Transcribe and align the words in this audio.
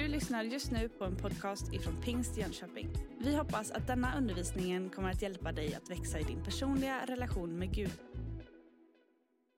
Du 0.00 0.08
lyssnar 0.08 0.42
just 0.42 0.70
nu 0.70 0.88
på 0.88 1.04
en 1.04 1.16
podcast 1.16 1.72
ifrån 1.72 2.02
Pingst 2.02 2.36
Jönköping. 2.36 2.88
Vi 3.18 3.36
hoppas 3.36 3.70
att 3.70 3.86
denna 3.86 4.16
undervisning 4.16 4.90
kommer 4.90 5.10
att 5.10 5.22
hjälpa 5.22 5.52
dig 5.52 5.74
att 5.74 5.90
växa 5.90 6.18
i 6.18 6.22
din 6.22 6.44
personliga 6.44 7.06
relation 7.06 7.58
med 7.58 7.74
Gud. 7.74 7.90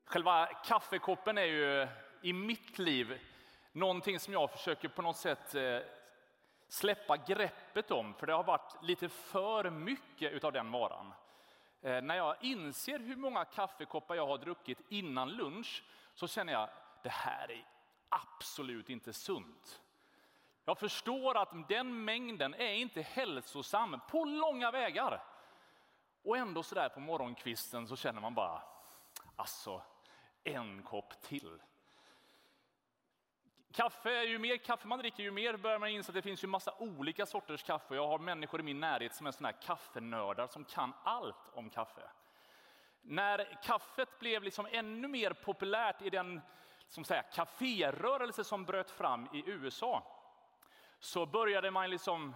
Själva 0.04 0.46
kaffekoppen 0.46 1.38
är 1.38 1.44
ju 1.44 1.88
i 2.22 2.32
mitt 2.32 2.78
liv 2.78 3.20
någonting 3.72 4.20
som 4.20 4.32
jag 4.32 4.50
försöker 4.50 4.88
på 4.88 5.02
något 5.02 5.16
sätt 5.16 5.54
eh, 5.54 5.78
släppa 6.68 7.16
greppet 7.16 7.90
om, 7.90 8.14
för 8.14 8.26
det 8.26 8.32
har 8.32 8.44
varit 8.44 8.82
lite 8.82 9.08
för 9.08 9.70
mycket 9.70 10.44
av 10.44 10.52
den 10.52 10.70
varan. 10.70 11.12
Eh, 11.82 12.02
när 12.02 12.16
jag 12.16 12.36
inser 12.40 12.98
hur 12.98 13.16
många 13.16 13.44
kaffekoppar 13.44 14.14
jag 14.14 14.26
har 14.26 14.38
druckit 14.38 14.78
innan 14.88 15.28
lunch 15.28 15.84
så 16.14 16.28
känner 16.28 16.52
jag 16.52 16.68
det 17.02 17.12
här 17.12 17.50
är 17.50 17.66
absolut 18.08 18.90
inte 18.90 19.12
sunt. 19.12 19.82
Jag 20.64 20.78
förstår 20.78 21.36
att 21.36 21.68
den 21.68 22.04
mängden 22.04 22.54
är 22.54 22.72
inte 22.72 23.02
hälsosam 23.02 24.00
på 24.08 24.24
långa 24.24 24.70
vägar. 24.70 25.22
Och 26.24 26.36
ändå 26.36 26.62
så 26.62 26.74
där 26.74 26.88
på 26.88 27.00
morgonkvisten 27.00 27.88
så 27.88 27.96
känner 27.96 28.20
man 28.20 28.34
bara, 28.34 28.62
alltså 29.36 29.82
en 30.44 30.82
kopp 30.82 31.22
till. 31.22 31.62
Kaffe, 33.72 34.24
ju 34.24 34.38
mer 34.38 34.56
kaffe 34.56 34.88
man 34.88 34.98
dricker, 34.98 35.22
ju 35.22 35.30
mer 35.30 35.56
börjar 35.56 35.78
man 35.78 35.88
inse 35.88 36.10
att 36.10 36.14
det 36.14 36.22
finns 36.22 36.44
ju 36.44 36.48
massa 36.48 36.74
olika 36.78 37.26
sorters 37.26 37.62
kaffe. 37.62 37.94
Jag 37.94 38.06
har 38.06 38.18
människor 38.18 38.60
i 38.60 38.62
min 38.62 38.80
närhet 38.80 39.14
som 39.14 39.26
är 39.26 39.30
såna 39.30 39.48
här 39.48 39.56
kaffenördar 39.62 40.46
som 40.46 40.64
kan 40.64 40.92
allt 41.04 41.48
om 41.54 41.70
kaffe. 41.70 42.02
När 43.02 43.62
kaffet 43.62 44.18
blev 44.18 44.42
liksom 44.42 44.66
ännu 44.70 45.08
mer 45.08 45.32
populärt 45.32 46.02
i 46.02 46.10
den 46.10 46.40
som 46.88 47.04
säga, 47.04 47.22
kaférörelse 47.22 48.44
som 48.44 48.64
bröt 48.64 48.90
fram 48.90 49.28
i 49.32 49.42
USA, 49.46 50.21
så 51.02 51.26
började 51.26 51.70
man 51.70 51.90
liksom 51.90 52.34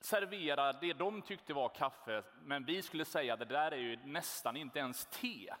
servera 0.00 0.72
det 0.72 0.92
de 0.92 1.22
tyckte 1.22 1.54
var 1.54 1.68
kaffe, 1.68 2.22
men 2.42 2.64
vi 2.64 2.82
skulle 2.82 3.04
säga 3.04 3.32
att 3.32 3.38
det 3.38 3.44
där 3.44 3.72
är 3.72 3.76
ju 3.76 3.96
nästan 3.96 4.56
inte 4.56 4.78
ens 4.78 5.06
te. 5.06 5.54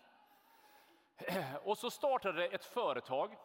Och 1.62 1.78
så 1.78 1.90
startade 1.90 2.46
ett 2.46 2.64
företag 2.64 3.36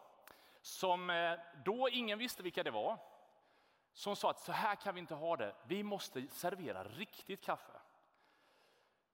som 0.60 1.10
eh, 1.10 1.38
då 1.64 1.88
ingen 1.88 2.18
visste 2.18 2.42
vilka 2.42 2.62
det 2.62 2.70
var, 2.70 2.98
som 3.92 4.16
sa 4.16 4.30
att 4.30 4.40
så 4.40 4.52
här 4.52 4.74
kan 4.74 4.94
vi 4.94 5.00
inte 5.00 5.14
ha 5.14 5.36
det. 5.36 5.54
Vi 5.66 5.82
måste 5.82 6.26
servera 6.28 6.84
riktigt 6.84 7.44
kaffe. 7.44 7.80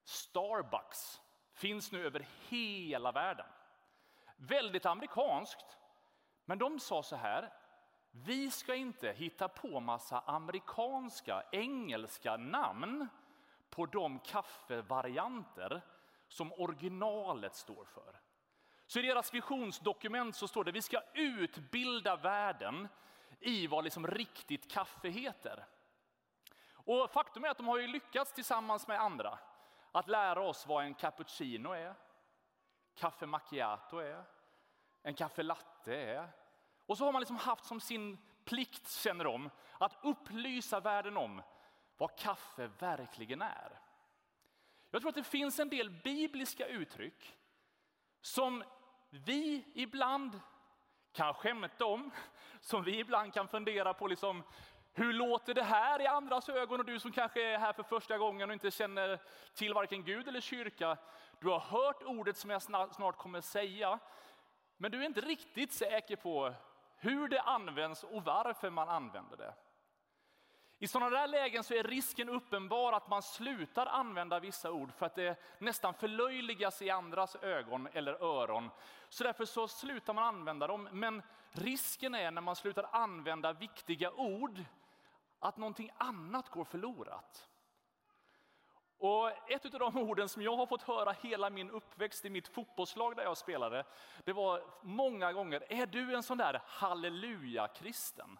Starbucks 0.04 1.22
finns 1.52 1.92
nu 1.92 2.06
över 2.06 2.26
hela 2.48 3.12
världen. 3.12 3.46
Väldigt 4.36 4.86
amerikanskt, 4.86 5.78
men 6.44 6.58
de 6.58 6.80
sa 6.80 7.02
så 7.02 7.16
här. 7.16 7.61
Vi 8.14 8.50
ska 8.50 8.74
inte 8.74 9.12
hitta 9.12 9.48
på 9.48 9.80
massa 9.80 10.20
amerikanska, 10.20 11.42
engelska 11.52 12.36
namn 12.36 13.08
på 13.70 13.86
de 13.86 14.18
kaffevarianter 14.18 15.82
som 16.28 16.52
originalet 16.52 17.54
står 17.54 17.84
för. 17.84 18.20
Så 18.86 18.98
i 18.98 19.02
deras 19.02 19.34
visionsdokument 19.34 20.36
så 20.36 20.48
står 20.48 20.64
det 20.64 20.72
vi 20.72 20.82
ska 20.82 21.00
utbilda 21.14 22.16
världen 22.16 22.88
i 23.40 23.66
vad 23.66 23.84
liksom 23.84 24.06
riktigt 24.06 24.70
kaffe 24.70 25.08
heter. 25.08 25.66
Och 26.72 27.10
faktum 27.10 27.44
är 27.44 27.48
att 27.48 27.56
de 27.56 27.68
har 27.68 27.78
ju 27.78 27.86
lyckats 27.86 28.32
tillsammans 28.32 28.88
med 28.88 29.00
andra 29.00 29.38
att 29.92 30.08
lära 30.08 30.40
oss 30.40 30.66
vad 30.66 30.84
en 30.84 30.94
cappuccino 30.94 31.72
är, 31.72 31.94
kaffe 32.94 33.26
macchiato 33.26 33.98
är, 33.98 34.24
en 35.02 35.14
kaffe 35.14 35.42
latte 35.42 35.96
är. 35.96 36.28
Och 36.86 36.98
så 36.98 37.04
har 37.04 37.12
man 37.12 37.20
liksom 37.20 37.36
haft 37.36 37.64
som 37.64 37.80
sin 37.80 38.18
plikt, 38.44 38.90
känner 38.90 39.24
de, 39.24 39.50
att 39.78 39.98
upplysa 40.02 40.80
världen 40.80 41.16
om 41.16 41.42
vad 41.96 42.18
kaffe 42.18 42.70
verkligen 42.78 43.42
är. 43.42 43.80
Jag 44.90 45.02
tror 45.02 45.08
att 45.08 45.14
det 45.14 45.24
finns 45.24 45.58
en 45.58 45.68
del 45.68 45.90
bibliska 45.90 46.66
uttryck 46.66 47.36
som 48.20 48.64
vi 49.10 49.64
ibland 49.74 50.40
kan 51.12 51.34
skämta 51.34 51.84
om, 51.84 52.10
som 52.60 52.84
vi 52.84 52.98
ibland 52.98 53.34
kan 53.34 53.48
fundera 53.48 53.94
på 53.94 54.06
liksom, 54.06 54.42
hur 54.92 55.12
låter 55.12 55.54
det 55.54 55.62
här 55.62 56.00
i 56.00 56.06
andras 56.06 56.48
ögon? 56.48 56.80
Och 56.80 56.86
du 56.86 56.98
som 56.98 57.12
kanske 57.12 57.42
är 57.42 57.58
här 57.58 57.72
för 57.72 57.82
första 57.82 58.18
gången 58.18 58.50
och 58.50 58.54
inte 58.54 58.70
känner 58.70 59.20
till 59.54 59.74
varken 59.74 60.04
Gud 60.04 60.28
eller 60.28 60.40
kyrka, 60.40 60.96
du 61.40 61.48
har 61.48 61.60
hört 61.60 62.02
ordet 62.02 62.36
som 62.36 62.50
jag 62.50 62.62
snart 62.62 63.16
kommer 63.16 63.40
säga, 63.40 63.98
men 64.76 64.90
du 64.90 65.00
är 65.02 65.06
inte 65.06 65.20
riktigt 65.20 65.72
säker 65.72 66.16
på 66.16 66.54
hur 67.02 67.28
det 67.28 67.40
används 67.40 68.04
och 68.04 68.24
varför 68.24 68.70
man 68.70 68.88
använder 68.88 69.36
det. 69.36 69.54
I 70.78 70.88
sådana 70.88 71.10
där 71.10 71.26
lägen 71.26 71.64
så 71.64 71.74
är 71.74 71.82
risken 71.82 72.28
uppenbar 72.28 72.92
att 72.92 73.08
man 73.08 73.22
slutar 73.22 73.86
använda 73.86 74.40
vissa 74.40 74.70
ord 74.70 74.92
för 74.92 75.06
att 75.06 75.14
det 75.14 75.40
nästan 75.58 75.94
förlöjligas 75.94 76.82
i 76.82 76.90
andras 76.90 77.36
ögon 77.36 77.88
eller 77.92 78.12
öron. 78.12 78.70
Så 79.08 79.24
därför 79.24 79.44
så 79.44 79.68
slutar 79.68 80.14
man 80.14 80.24
använda 80.24 80.66
dem. 80.66 80.88
Men 80.92 81.22
risken 81.52 82.14
är 82.14 82.30
när 82.30 82.42
man 82.42 82.56
slutar 82.56 82.88
använda 82.92 83.52
viktiga 83.52 84.10
ord 84.10 84.64
att 85.38 85.56
någonting 85.56 85.90
annat 85.96 86.48
går 86.48 86.64
förlorat. 86.64 87.48
Och 89.02 89.50
ett 89.50 89.74
av 89.74 89.80
de 89.80 89.96
orden 90.08 90.28
som 90.28 90.42
jag 90.42 90.56
har 90.56 90.66
fått 90.66 90.82
höra 90.82 91.12
hela 91.12 91.50
min 91.50 91.70
uppväxt 91.70 92.24
i 92.24 92.30
mitt 92.30 92.48
fotbollslag 92.48 93.16
där 93.16 93.22
jag 93.22 93.36
spelade, 93.36 93.84
det 94.24 94.32
var 94.32 94.62
många 94.82 95.32
gånger, 95.32 95.62
är 95.68 95.86
du 95.86 96.14
en 96.14 96.22
sån 96.22 96.38
där 96.38 96.62
halleluja-kristen? 96.66 98.38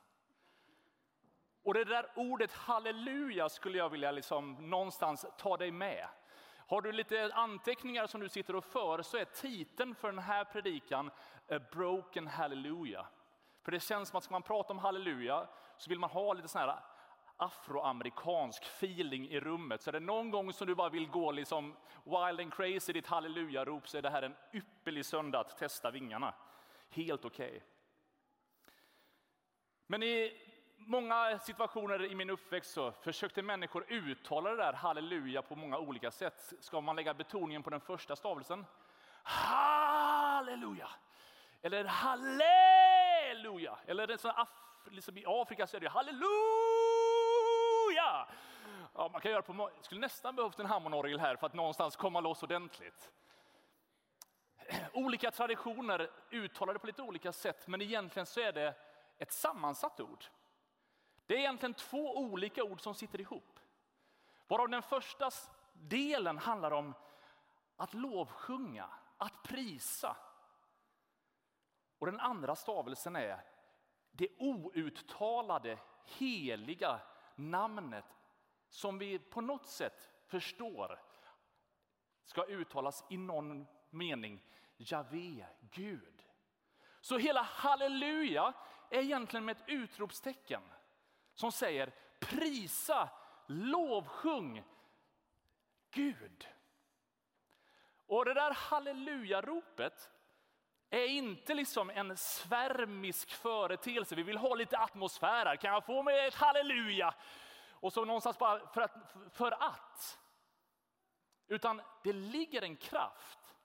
Och 1.65 1.75
det 1.75 1.84
där 1.84 2.06
ordet 2.17 2.53
halleluja 2.53 3.49
skulle 3.49 3.78
jag 3.78 3.89
vilja 3.89 4.11
liksom 4.11 4.71
någonstans 4.71 5.27
ta 5.39 5.56
dig 5.56 5.71
med. 5.71 6.06
Har 6.67 6.83
du 6.83 6.93
lite 6.93 7.31
anteckningar 7.34 8.06
som 8.06 8.21
du 8.21 8.29
sitter 8.29 8.56
och 8.56 8.65
för 8.65 9.03
så 9.03 9.17
är 9.17 9.25
titeln 9.25 9.94
för 9.94 10.09
den 10.09 10.19
här 10.19 10.44
predikan 10.44 11.11
A 11.50 11.59
broken 11.73 12.27
hallelujah. 12.27 13.06
För 13.62 13.73
det 13.73 13.81
känns 13.81 14.09
som 14.09 14.19
att 14.19 14.25
ska 14.25 14.33
man 14.33 14.43
prata 14.43 14.73
om 14.73 14.79
halleluja 14.79 15.49
så 15.77 15.91
vill 15.91 15.99
man 15.99 16.11
ha 16.11 16.33
lite 16.33 16.49
sån 16.49 16.61
här 16.61 16.79
afroamerikansk 17.43 18.65
feeling 18.65 19.29
i 19.29 19.41
rummet. 19.41 19.83
Så 19.83 19.91
är 19.91 19.93
det 19.93 20.01
någon 20.01 20.31
gång 20.31 20.53
som 20.53 20.67
du 20.67 20.75
bara 20.75 20.89
vill 20.89 21.09
gå 21.09 21.33
liksom 21.33 21.77
wild 22.05 22.41
and 22.41 22.55
crazy 22.55 22.93
ditt 22.93 23.07
halleluja-rop 23.07 23.89
så 23.89 23.99
är 23.99 24.03
det 24.03 24.11
här 24.11 24.23
en 24.23 24.37
ypperlig 24.53 25.07
söndag 25.07 25.41
att 25.41 25.59
testa 25.59 25.91
vingarna. 25.91 26.35
Helt 26.91 27.25
okej. 27.25 27.49
Okay. 27.49 27.61
Men 29.87 30.03
i 30.03 30.41
många 30.77 31.39
situationer 31.39 32.05
i 32.05 32.15
min 32.15 32.31
uppväxt 32.31 32.73
så 32.73 32.93
försökte 32.93 33.43
människor 33.43 33.85
uttala 33.89 34.51
det 34.51 34.57
där 34.57 34.73
halleluja 34.73 35.43
på 35.43 35.57
många 35.57 35.79
olika 35.79 36.11
sätt. 36.11 36.53
Ska 36.61 36.81
man 36.81 36.97
lägga 36.97 37.15
betoningen 37.15 37.63
på 37.63 37.71
den 37.71 37.81
första 37.81 38.17
stavelsen? 38.17 38.67
Halleluja! 39.23 40.89
Eller 41.63 41.85
halleluja! 41.85 43.79
Eller 43.87 44.07
liksom 44.91 45.19
i 45.19 45.25
Afrika 45.27 45.67
så 45.67 45.77
är 45.77 45.81
det 45.81 45.89
halleluja! 45.89 46.62
Ja, 48.95 49.09
man 49.13 49.21
kan 49.21 49.31
göra 49.31 49.43
på, 49.43 49.71
skulle 49.81 50.01
nästan 50.01 50.37
behövt 50.37 50.59
en 50.59 50.67
hammondorgel 50.67 51.21
här 51.21 51.37
för 51.37 51.47
att 51.47 51.55
någonstans 51.55 51.97
komma 51.97 52.21
loss 52.21 52.43
ordentligt. 52.43 53.13
Olika 54.93 55.31
traditioner 55.31 56.11
uttalar 56.31 56.73
det 56.73 56.79
på 56.79 56.87
lite 56.87 57.03
olika 57.03 57.33
sätt, 57.33 57.67
men 57.67 57.83
egentligen 57.83 58.27
så 58.27 58.41
är 58.41 58.53
det 58.53 58.75
ett 59.19 59.33
sammansatt 59.33 60.01
ord. 60.01 60.25
Det 61.27 61.35
är 61.35 61.39
egentligen 61.39 61.75
två 61.75 62.17
olika 62.19 62.65
ord 62.65 62.81
som 62.81 62.95
sitter 62.95 63.21
ihop. 63.21 63.61
Varav 64.49 64.69
den 64.69 64.83
första 64.83 65.31
delen 65.73 66.39
handlar 66.39 66.71
om 66.71 66.95
att 67.77 67.95
lovsjunga, 67.95 68.89
att 69.17 69.43
prisa. 69.43 70.17
Och 71.99 72.06
den 72.06 72.21
andra 72.21 72.56
stavelsen 72.56 73.17
är 73.17 73.45
det 74.11 74.29
outtalade, 74.38 75.79
heliga 76.05 77.00
namnet 77.35 78.05
som 78.73 78.99
vi 78.99 79.19
på 79.19 79.41
något 79.41 79.67
sätt 79.67 80.11
förstår 80.27 81.03
ska 82.25 82.45
uttalas 82.45 83.05
i 83.11 83.17
någon 83.17 83.67
mening. 83.91 84.45
Javé, 84.77 85.47
Gud. 85.61 86.23
Så 87.01 87.19
hela 87.19 87.43
halleluja 87.43 88.53
är 88.91 89.01
egentligen 89.01 89.45
med 89.45 89.57
ett 89.57 89.65
utropstecken 89.67 90.63
som 91.35 91.53
säger 91.53 91.93
prisa, 92.21 93.09
lovsjung 93.47 94.65
Gud. 95.91 96.49
Och 98.07 98.25
det 98.25 98.35
där 98.35 98.55
halleluja-ropet 98.55 100.11
är 100.91 101.07
inte 101.07 101.55
liksom 101.55 101.91
en 101.91 102.17
svärmisk 102.17 103.31
företeelse. 103.31 104.15
Vi 104.15 104.23
vill 104.23 104.37
ha 104.37 104.55
lite 104.55 104.79
atmosfär 104.79 105.47
här. 105.47 105.57
Kan 105.57 105.73
jag 105.73 105.87
få 105.87 106.03
med 106.03 106.29
ett 106.29 106.35
halleluja? 106.35 107.15
Och 107.82 107.93
så 107.93 108.05
någonstans 108.05 108.38
bara 108.38 108.67
för 108.67 108.81
att. 108.81 108.93
För 109.32 109.52
att. 109.62 110.19
Utan 111.46 111.82
det 112.02 112.12
ligger 112.12 112.62
en 112.62 112.76
kraft 112.76 113.56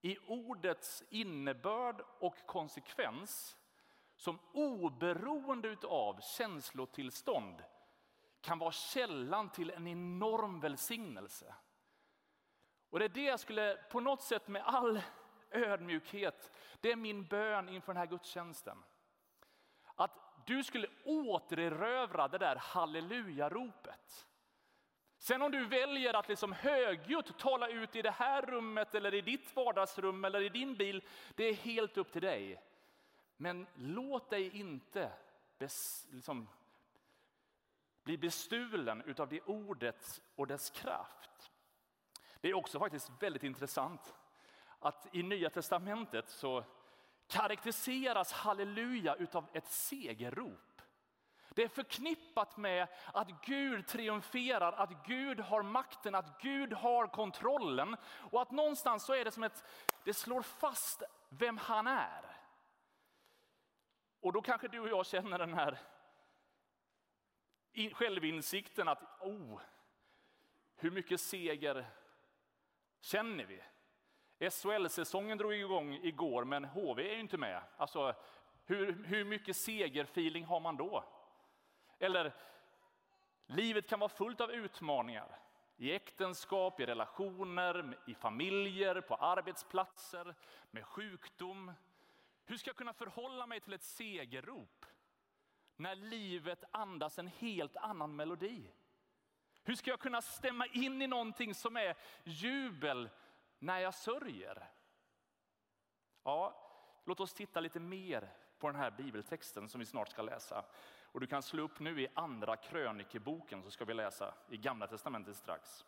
i 0.00 0.18
ordets 0.18 1.02
innebörd 1.10 2.04
och 2.18 2.46
konsekvens 2.46 3.56
som 4.16 4.38
oberoende 4.52 5.76
av 5.84 6.20
känslotillstånd 6.20 7.64
kan 8.40 8.58
vara 8.58 8.72
källan 8.72 9.50
till 9.50 9.70
en 9.70 9.86
enorm 9.86 10.60
välsignelse. 10.60 11.54
Och 12.90 12.98
det 12.98 13.04
är 13.04 13.08
det 13.08 13.24
jag 13.24 13.40
skulle 13.40 13.76
på 13.90 14.00
något 14.00 14.22
sätt 14.22 14.48
med 14.48 14.62
all 14.66 15.02
ödmjukhet, 15.50 16.50
det 16.80 16.92
är 16.92 16.96
min 16.96 17.24
bön 17.24 17.68
inför 17.68 17.92
den 17.92 18.00
här 18.00 18.06
gudstjänsten. 18.06 18.84
Att 19.94 20.29
du 20.46 20.64
skulle 20.64 20.86
återerövra 21.04 22.28
det 22.28 22.38
där 22.38 22.56
hallelujaropet. 22.56 24.26
Sen 25.18 25.42
om 25.42 25.50
du 25.50 25.64
väljer 25.64 26.14
att 26.14 26.28
liksom 26.28 26.52
högljutt 26.52 27.38
tala 27.38 27.68
ut 27.68 27.96
i 27.96 28.02
det 28.02 28.10
här 28.10 28.42
rummet 28.42 28.94
eller 28.94 29.14
i 29.14 29.20
ditt 29.20 29.56
vardagsrum 29.56 30.24
eller 30.24 30.40
i 30.40 30.48
din 30.48 30.74
bil, 30.74 31.04
det 31.34 31.44
är 31.44 31.54
helt 31.54 31.96
upp 31.96 32.12
till 32.12 32.22
dig. 32.22 32.62
Men 33.36 33.66
låt 33.74 34.30
dig 34.30 34.56
inte 34.56 35.12
bes, 35.58 36.06
liksom, 36.10 36.48
bli 38.02 38.18
bestulen 38.18 39.14
av 39.18 39.28
det 39.28 39.40
ordet 39.40 40.20
och 40.34 40.46
dess 40.46 40.70
kraft. 40.70 41.50
Det 42.40 42.48
är 42.48 42.54
också 42.54 42.78
faktiskt 42.78 43.10
väldigt 43.22 43.44
intressant 43.44 44.14
att 44.78 45.06
i 45.12 45.22
Nya 45.22 45.50
Testamentet 45.50 46.28
så 46.28 46.64
karaktäriseras 47.30 48.32
halleluja 48.32 49.14
utav 49.14 49.46
ett 49.52 49.68
segerrop. 49.68 50.82
Det 51.54 51.62
är 51.62 51.68
förknippat 51.68 52.56
med 52.56 52.88
att 53.12 53.44
Gud 53.44 53.86
triumferar, 53.86 54.72
att 54.72 55.06
Gud 55.06 55.40
har 55.40 55.62
makten, 55.62 56.14
att 56.14 56.42
Gud 56.42 56.72
har 56.72 57.06
kontrollen 57.06 57.96
och 58.30 58.42
att 58.42 58.50
någonstans 58.50 59.04
så 59.04 59.14
är 59.14 59.24
det 59.24 59.30
som 59.30 59.42
ett, 59.42 59.64
det 60.04 60.14
slår 60.14 60.42
fast 60.42 61.02
vem 61.28 61.58
han 61.58 61.86
är. 61.86 62.36
Och 64.20 64.32
då 64.32 64.42
kanske 64.42 64.68
du 64.68 64.80
och 64.80 64.88
jag 64.88 65.06
känner 65.06 65.38
den 65.38 65.54
här 65.54 65.78
självinsikten 67.92 68.88
att 68.88 69.02
oh, 69.20 69.60
hur 70.76 70.90
mycket 70.90 71.20
seger 71.20 71.86
känner 73.00 73.44
vi? 73.44 73.62
SHL-säsongen 74.40 75.38
drog 75.38 75.54
igång 75.54 75.94
igår, 75.94 76.44
men 76.44 76.64
HV 76.64 77.10
är 77.10 77.14
ju 77.14 77.20
inte 77.20 77.38
med. 77.38 77.62
Alltså, 77.76 78.14
hur, 78.64 79.04
hur 79.04 79.24
mycket 79.24 79.56
segerfeeling 79.56 80.44
har 80.44 80.60
man 80.60 80.76
då? 80.76 81.04
Eller, 81.98 82.34
livet 83.46 83.88
kan 83.88 84.00
vara 84.00 84.08
fullt 84.08 84.40
av 84.40 84.50
utmaningar. 84.50 85.38
I 85.76 85.92
äktenskap, 85.92 86.80
i 86.80 86.86
relationer, 86.86 87.98
i 88.06 88.14
familjer, 88.14 89.00
på 89.00 89.14
arbetsplatser, 89.14 90.34
med 90.70 90.86
sjukdom. 90.86 91.72
Hur 92.44 92.56
ska 92.56 92.68
jag 92.68 92.76
kunna 92.76 92.92
förhålla 92.92 93.46
mig 93.46 93.60
till 93.60 93.72
ett 93.72 93.82
segerrop 93.82 94.86
när 95.76 95.94
livet 95.94 96.64
andas 96.70 97.18
en 97.18 97.26
helt 97.26 97.76
annan 97.76 98.16
melodi? 98.16 98.72
Hur 99.62 99.74
ska 99.74 99.90
jag 99.90 100.00
kunna 100.00 100.22
stämma 100.22 100.66
in 100.66 101.02
i 101.02 101.06
någonting 101.06 101.54
som 101.54 101.76
är 101.76 101.96
jubel 102.24 103.08
när 103.60 103.78
jag 103.78 103.94
sörjer? 103.94 104.70
Ja, 106.22 106.66
låt 107.04 107.20
oss 107.20 107.34
titta 107.34 107.60
lite 107.60 107.80
mer 107.80 108.32
på 108.58 108.66
den 108.66 108.76
här 108.76 108.90
bibeltexten 108.90 109.68
som 109.68 109.78
vi 109.78 109.86
snart 109.86 110.08
ska 110.08 110.22
läsa. 110.22 110.64
Och 111.12 111.20
du 111.20 111.26
kan 111.26 111.42
slå 111.42 111.62
upp 111.62 111.80
nu 111.80 112.00
i 112.00 112.08
andra 112.14 112.56
krönikeboken 112.56 113.62
så 113.62 113.70
ska 113.70 113.84
vi 113.84 113.94
läsa 113.94 114.34
i 114.48 114.56
gamla 114.56 114.86
testamentet 114.86 115.36
strax. 115.36 115.84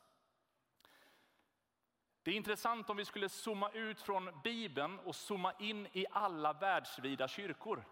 Det 2.23 2.31
är 2.31 2.35
intressant 2.35 2.91
om 2.91 2.97
vi 2.97 3.05
skulle 3.05 3.29
zooma 3.29 3.71
ut 3.71 4.01
från 4.01 4.41
Bibeln 4.45 4.99
och 4.99 5.17
zooma 5.17 5.53
in 5.59 5.89
i 5.93 6.07
alla 6.11 6.53
världsvida 6.53 7.29
kyrkor. 7.29 7.85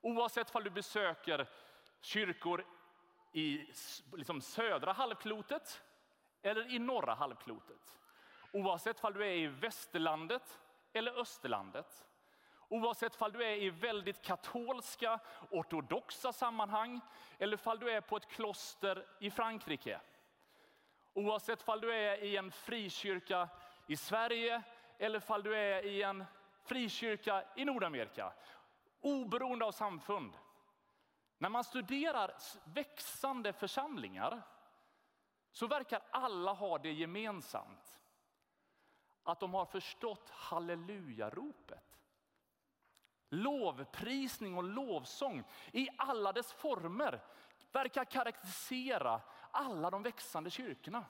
Oavsett 0.00 0.54
om 0.54 0.64
du 0.64 0.70
besöker 0.70 1.48
kyrkor 2.00 2.64
i 3.32 3.72
liksom 4.12 4.40
södra 4.40 4.92
halvklotet 4.92 5.82
eller 6.42 6.74
i 6.74 6.78
norra 6.78 7.14
halvklotet. 7.14 7.98
Oavsett 8.52 9.04
om 9.04 9.12
du 9.12 9.26
är 9.26 9.32
i 9.32 9.46
västerlandet 9.46 10.58
eller 10.92 11.20
österlandet. 11.20 12.04
Oavsett 12.68 13.22
om 13.22 13.32
du 13.32 13.44
är 13.44 13.56
i 13.56 13.70
väldigt 13.70 14.22
katolska, 14.22 15.20
ortodoxa 15.50 16.32
sammanhang 16.32 17.00
eller 17.38 17.68
om 17.68 17.78
du 17.78 17.90
är 17.90 18.00
på 18.00 18.16
ett 18.16 18.28
kloster 18.28 19.06
i 19.20 19.30
Frankrike. 19.30 20.00
Oavsett 21.12 21.68
om 21.68 21.80
du 21.80 21.94
är 21.94 22.24
i 22.24 22.36
en 22.36 22.50
frikyrka 22.50 23.48
i 23.86 23.96
Sverige 23.96 24.62
eller 24.98 25.22
om 25.26 25.42
du 25.42 25.56
är 25.56 25.86
i 25.86 26.02
en 26.02 26.24
frikyrka 26.64 27.44
i 27.56 27.64
Nordamerika. 27.64 28.32
Oberoende 29.00 29.64
av 29.64 29.72
samfund. 29.72 30.32
När 31.38 31.48
man 31.48 31.64
studerar 31.64 32.34
växande 32.64 33.52
församlingar 33.52 34.42
så 35.52 35.66
verkar 35.66 36.02
alla 36.10 36.52
ha 36.52 36.78
det 36.78 36.92
gemensamt. 36.92 37.97
Att 39.28 39.40
de 39.40 39.54
har 39.54 39.66
förstått 39.66 40.30
hallelujaropet. 40.30 41.98
Lovprisning 43.28 44.56
och 44.56 44.64
lovsång 44.64 45.44
i 45.72 45.88
alla 45.98 46.32
dess 46.32 46.52
former 46.52 47.20
verkar 47.72 48.04
karaktärisera 48.04 49.20
alla 49.50 49.90
de 49.90 50.02
växande 50.02 50.50
kyrkorna. 50.50 51.04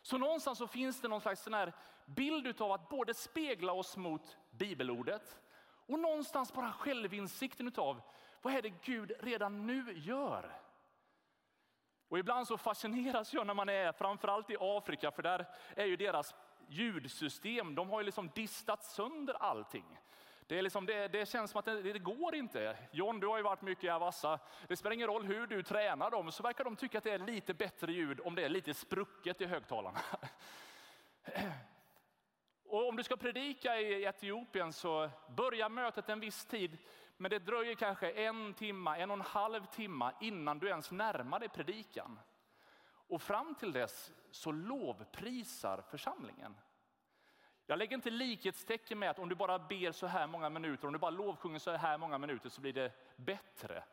Så 0.00 0.18
någonstans 0.18 0.58
så 0.58 0.66
finns 0.66 1.00
det 1.00 1.08
någon 1.08 1.20
slags 1.20 1.42
sån 1.42 1.54
här 1.54 1.72
bild 2.06 2.60
av 2.60 2.72
att 2.72 2.88
både 2.88 3.14
spegla 3.14 3.72
oss 3.72 3.96
mot 3.96 4.36
bibelordet 4.50 5.40
och 5.86 5.98
någonstans 5.98 6.52
bara 6.52 6.72
självinsikten 6.72 7.72
av 7.76 8.02
vad 8.42 8.54
är 8.54 8.62
det 8.62 8.84
Gud 8.84 9.12
redan 9.20 9.66
nu 9.66 9.92
gör? 9.98 10.60
Och 12.08 12.18
ibland 12.18 12.46
så 12.46 12.58
fascineras 12.58 13.34
jag 13.34 13.46
när 13.46 13.54
man 13.54 13.68
är 13.68 13.92
framförallt 13.92 14.50
i 14.50 14.56
Afrika 14.60 15.10
för 15.10 15.22
där 15.22 15.46
är 15.76 15.86
ju 15.86 15.96
deras 15.96 16.34
ljudsystem, 16.72 17.74
de 17.74 17.90
har 17.90 18.00
ju 18.00 18.06
liksom 18.06 18.30
distat 18.34 18.84
sönder 18.84 19.34
allting. 19.34 19.98
Det, 20.46 20.58
är 20.58 20.62
liksom, 20.62 20.86
det, 20.86 21.08
det 21.08 21.28
känns 21.28 21.50
som 21.50 21.58
att 21.58 21.64
det, 21.64 21.82
det, 21.82 21.98
går 21.98 22.34
inte. 22.34 22.76
John, 22.92 23.20
du 23.20 23.26
har 23.26 23.36
ju 23.36 23.42
varit 23.42 23.62
mycket 23.62 23.84
i 23.84 23.88
Avassa. 23.88 24.38
Det 24.68 24.76
spelar 24.76 24.94
ingen 24.94 25.06
roll 25.06 25.24
hur 25.24 25.46
du 25.46 25.62
tränar 25.62 26.10
dem, 26.10 26.32
så 26.32 26.42
verkar 26.42 26.64
de 26.64 26.76
tycka 26.76 26.98
att 26.98 27.04
det 27.04 27.12
är 27.12 27.18
lite 27.18 27.54
bättre 27.54 27.92
ljud 27.92 28.20
om 28.24 28.34
det 28.34 28.44
är 28.44 28.48
lite 28.48 28.74
sprucket 28.74 29.40
i 29.40 29.46
högtalarna. 29.46 30.00
Och 32.64 32.88
om 32.88 32.96
du 32.96 33.02
ska 33.02 33.16
predika 33.16 33.80
i 33.80 34.04
Etiopien 34.04 34.72
så 34.72 35.10
börjar 35.36 35.68
mötet 35.68 36.08
en 36.08 36.20
viss 36.20 36.46
tid, 36.46 36.78
men 37.16 37.30
det 37.30 37.38
dröjer 37.38 37.74
kanske 37.74 38.10
en 38.10 38.54
timma, 38.54 38.98
en 38.98 39.10
och 39.10 39.16
en 39.16 39.20
halv 39.20 39.66
timma 39.66 40.12
innan 40.20 40.58
du 40.58 40.68
ens 40.68 40.90
närmar 40.90 41.40
dig 41.40 41.48
predikan. 41.48 42.18
Och 43.12 43.22
fram 43.22 43.54
till 43.54 43.72
dess 43.72 44.12
så 44.30 44.52
lovprisar 44.52 45.82
församlingen. 45.90 46.56
Jag 47.66 47.78
lägger 47.78 47.94
inte 47.94 48.10
likhetstecken 48.10 48.98
med 48.98 49.10
att 49.10 49.18
om 49.18 49.28
du 49.28 49.34
bara 49.34 49.58
ber 49.58 49.92
så 49.92 50.06
här 50.06 50.26
många 50.26 50.50
minuter, 50.50 50.86
om 50.86 50.92
du 50.92 50.98
bara 50.98 51.10
lovsjunger 51.10 51.58
så 51.58 51.70
här 51.70 51.98
många 51.98 52.18
minuter 52.18 52.48
så 52.48 52.60
blir 52.60 52.72
det 52.72 52.92
bättre. 53.16 53.84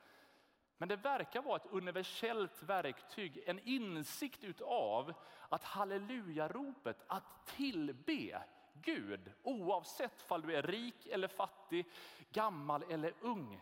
Men 0.78 0.90
det 0.90 0.96
verkar 0.96 1.42
vara 1.42 1.56
ett 1.56 1.72
universellt 1.72 2.64
verktyg, 2.64 3.44
en 3.46 3.60
insikt 3.60 4.44
utav 4.44 5.14
att 5.50 5.64
hallelujaropet, 5.64 7.04
att 7.08 7.46
tillbe 7.46 8.44
Gud, 8.74 9.32
oavsett 9.44 10.26
om 10.28 10.42
du 10.42 10.56
är 10.56 10.64
rik 10.64 11.08
eller 11.08 11.28
fattig, 11.28 11.92
gammal 12.32 12.84
eller 12.90 13.14
ung, 13.22 13.62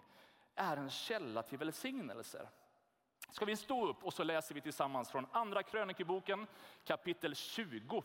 är 0.55 0.77
en 0.77 0.89
källa 0.89 1.43
till 1.43 1.57
välsignelser. 1.57 2.49
Ska 3.31 3.45
vi 3.45 3.55
stå 3.55 3.87
upp 3.87 4.03
och 4.03 4.13
så 4.13 4.23
läser 4.23 4.55
vi 4.55 4.61
tillsammans 4.61 5.11
från 5.11 5.27
Andra 5.31 5.63
krönikeboken 5.63 6.47
kapitel 6.83 7.35
20. 7.35 8.03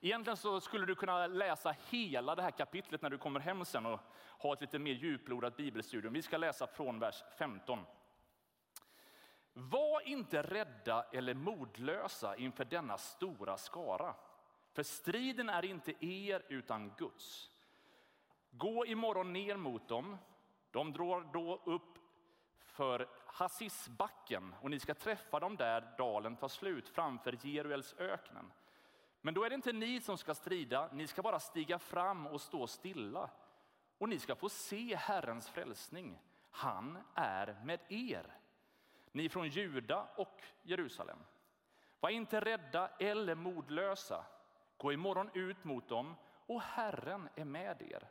Egentligen 0.00 0.36
så 0.36 0.60
skulle 0.60 0.86
du 0.86 0.94
kunna 0.94 1.26
läsa 1.26 1.74
hela 1.90 2.34
det 2.34 2.42
här 2.42 2.50
kapitlet 2.50 3.02
när 3.02 3.10
du 3.10 3.18
kommer 3.18 3.40
hem 3.40 3.64
sen 3.64 3.86
och 3.86 4.00
ha 4.38 4.52
ett 4.52 4.60
lite 4.60 4.78
mer 4.78 4.92
djuplodat 4.92 5.56
bibelstudium. 5.56 6.12
Vi 6.12 6.22
ska 6.22 6.36
läsa 6.36 6.66
från 6.66 6.98
vers 6.98 7.22
15. 7.38 7.78
Var 9.52 10.08
inte 10.08 10.42
rädda 10.42 11.02
eller 11.12 11.34
modlösa 11.34 12.36
inför 12.36 12.64
denna 12.64 12.98
stora 12.98 13.56
skara. 13.56 14.14
För 14.72 14.82
striden 14.82 15.48
är 15.48 15.64
inte 15.64 16.06
er 16.06 16.42
utan 16.48 16.92
Guds. 16.98 17.50
Gå 18.50 18.86
imorgon 18.86 19.32
ner 19.32 19.56
mot 19.56 19.88
dem. 19.88 20.18
De 20.70 20.92
drar 20.92 21.20
då 21.32 21.62
upp 21.64 21.98
för 22.58 23.08
Hassisbacken 23.32 24.54
och 24.60 24.70
ni 24.70 24.80
ska 24.80 24.94
träffa 24.94 25.40
dem 25.40 25.56
där 25.56 25.94
dalen 25.98 26.36
tar 26.36 26.48
slut 26.48 26.88
framför 26.88 27.46
Jeruels 27.46 27.94
öknen. 27.98 28.52
Men 29.20 29.34
då 29.34 29.44
är 29.44 29.48
det 29.48 29.54
inte 29.54 29.72
ni 29.72 30.00
som 30.00 30.18
ska 30.18 30.34
strida, 30.34 30.88
ni 30.92 31.06
ska 31.06 31.22
bara 31.22 31.40
stiga 31.40 31.78
fram 31.78 32.26
och 32.26 32.40
stå 32.40 32.66
stilla. 32.66 33.30
Och 33.98 34.08
ni 34.08 34.18
ska 34.18 34.34
få 34.34 34.48
se 34.48 34.96
Herrens 34.96 35.48
frälsning. 35.48 36.18
Han 36.50 36.98
är 37.14 37.60
med 37.64 37.80
er. 37.88 38.36
Ni 39.12 39.28
från 39.28 39.48
Juda 39.48 40.08
och 40.16 40.42
Jerusalem. 40.62 41.18
Var 42.00 42.10
inte 42.10 42.40
rädda 42.40 42.88
eller 42.88 43.34
modlösa. 43.34 44.24
Gå 44.76 44.92
imorgon 44.92 45.30
ut 45.34 45.64
mot 45.64 45.88
dem 45.88 46.16
och 46.46 46.62
Herren 46.62 47.28
är 47.34 47.44
med 47.44 47.82
er. 47.82 48.10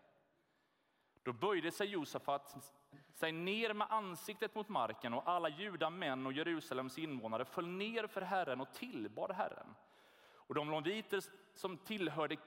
Då 1.24 1.34
böjde 1.34 1.72
sig 1.72 1.88
Josafat 1.88 2.72
sig 3.14 3.32
ner 3.32 3.74
med 3.74 3.88
ansiktet 3.90 4.56
mot 4.56 4.70
marken 4.70 5.14
och 5.14 5.30
alla 5.30 5.50
juda 5.50 5.90
män 5.90 6.26
och 6.26 6.34
Jerusalems 6.34 6.98
invånare 6.98 7.46
föll 7.46 7.68
ner 7.68 8.08
för 8.08 8.22
Herren 8.22 8.62
och 8.62 8.74
tillbad 8.74 9.32
Herren. 9.32 9.76
Och 10.34 10.56
de 10.56 10.72
leviter 10.72 11.22
som 11.56 11.78
tillhörde 11.78 12.38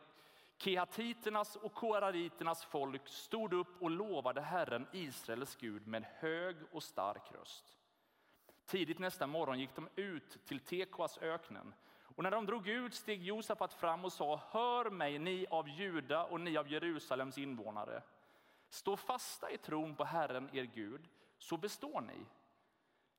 kehatiternas 0.58 1.56
och 1.56 1.74
korariternas 1.74 2.64
folk 2.64 3.08
stod 3.08 3.52
upp 3.52 3.82
och 3.82 3.90
lovade 3.90 4.40
Herren, 4.40 4.86
Israels 4.92 5.56
Gud, 5.56 5.86
med 5.86 6.04
hög 6.18 6.56
och 6.72 6.82
stark 6.82 7.32
röst. 7.32 7.78
Tidigt 8.66 8.98
nästa 8.98 9.26
morgon 9.26 9.60
gick 9.60 9.74
de 9.74 9.88
ut 9.96 10.46
till 10.46 10.60
Tekoas 10.60 11.18
öknen. 11.18 11.74
Och 12.16 12.22
när 12.22 12.30
de 12.30 12.46
drog 12.46 12.68
ut 12.68 12.94
steg 12.94 13.22
Josafat 13.22 13.72
fram 13.72 14.04
och 14.04 14.12
sa, 14.12 14.40
hör 14.50 14.90
mig 14.90 15.18
ni 15.18 15.46
av 15.50 15.68
Juda 15.68 16.24
och 16.24 16.40
ni 16.40 16.56
av 16.56 16.68
Jerusalems 16.68 17.38
invånare. 17.38 18.02
Stå 18.74 18.96
fasta 18.96 19.50
i 19.50 19.58
tron 19.58 19.94
på 19.94 20.04
Herren 20.04 20.48
er 20.52 20.64
Gud, 20.64 21.08
så 21.38 21.56
består 21.56 22.00
ni. 22.00 22.26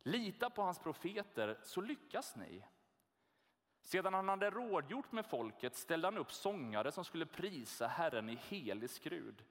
Lita 0.04 0.50
på 0.50 0.62
hans 0.62 0.80
profeter, 0.80 1.60
så 1.64 1.82
lyckas 1.82 2.36
ni. 2.36 2.64
Sedan 3.82 4.14
han 4.14 4.30
hade 4.30 4.50
rådgjort 4.50 5.12
med 5.12 5.26
folket 5.26 5.76
ställde 5.76 6.08
han 6.08 6.18
upp 6.18 6.32
sångare 6.32 6.92
som 6.92 7.06
skulle 7.06 7.26
prisa 7.26 7.88
Herren 7.88 8.30
i 8.30 8.36
helig 8.36 8.90
skrud, 8.90 9.44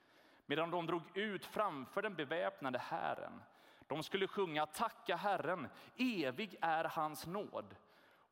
medan 0.47 0.71
de 0.71 0.87
drog 0.87 1.03
ut 1.15 1.47
framför 1.47 2.03
den 2.03 2.15
beväpnade 2.15 2.79
Herren. 2.79 3.43
De 3.87 4.03
skulle 4.03 4.27
sjunga 4.27 4.67
Tacka 4.67 5.17
Herren, 5.17 5.69
evig 5.97 6.57
är 6.61 6.85
hans 6.85 7.27
nåd. 7.27 7.77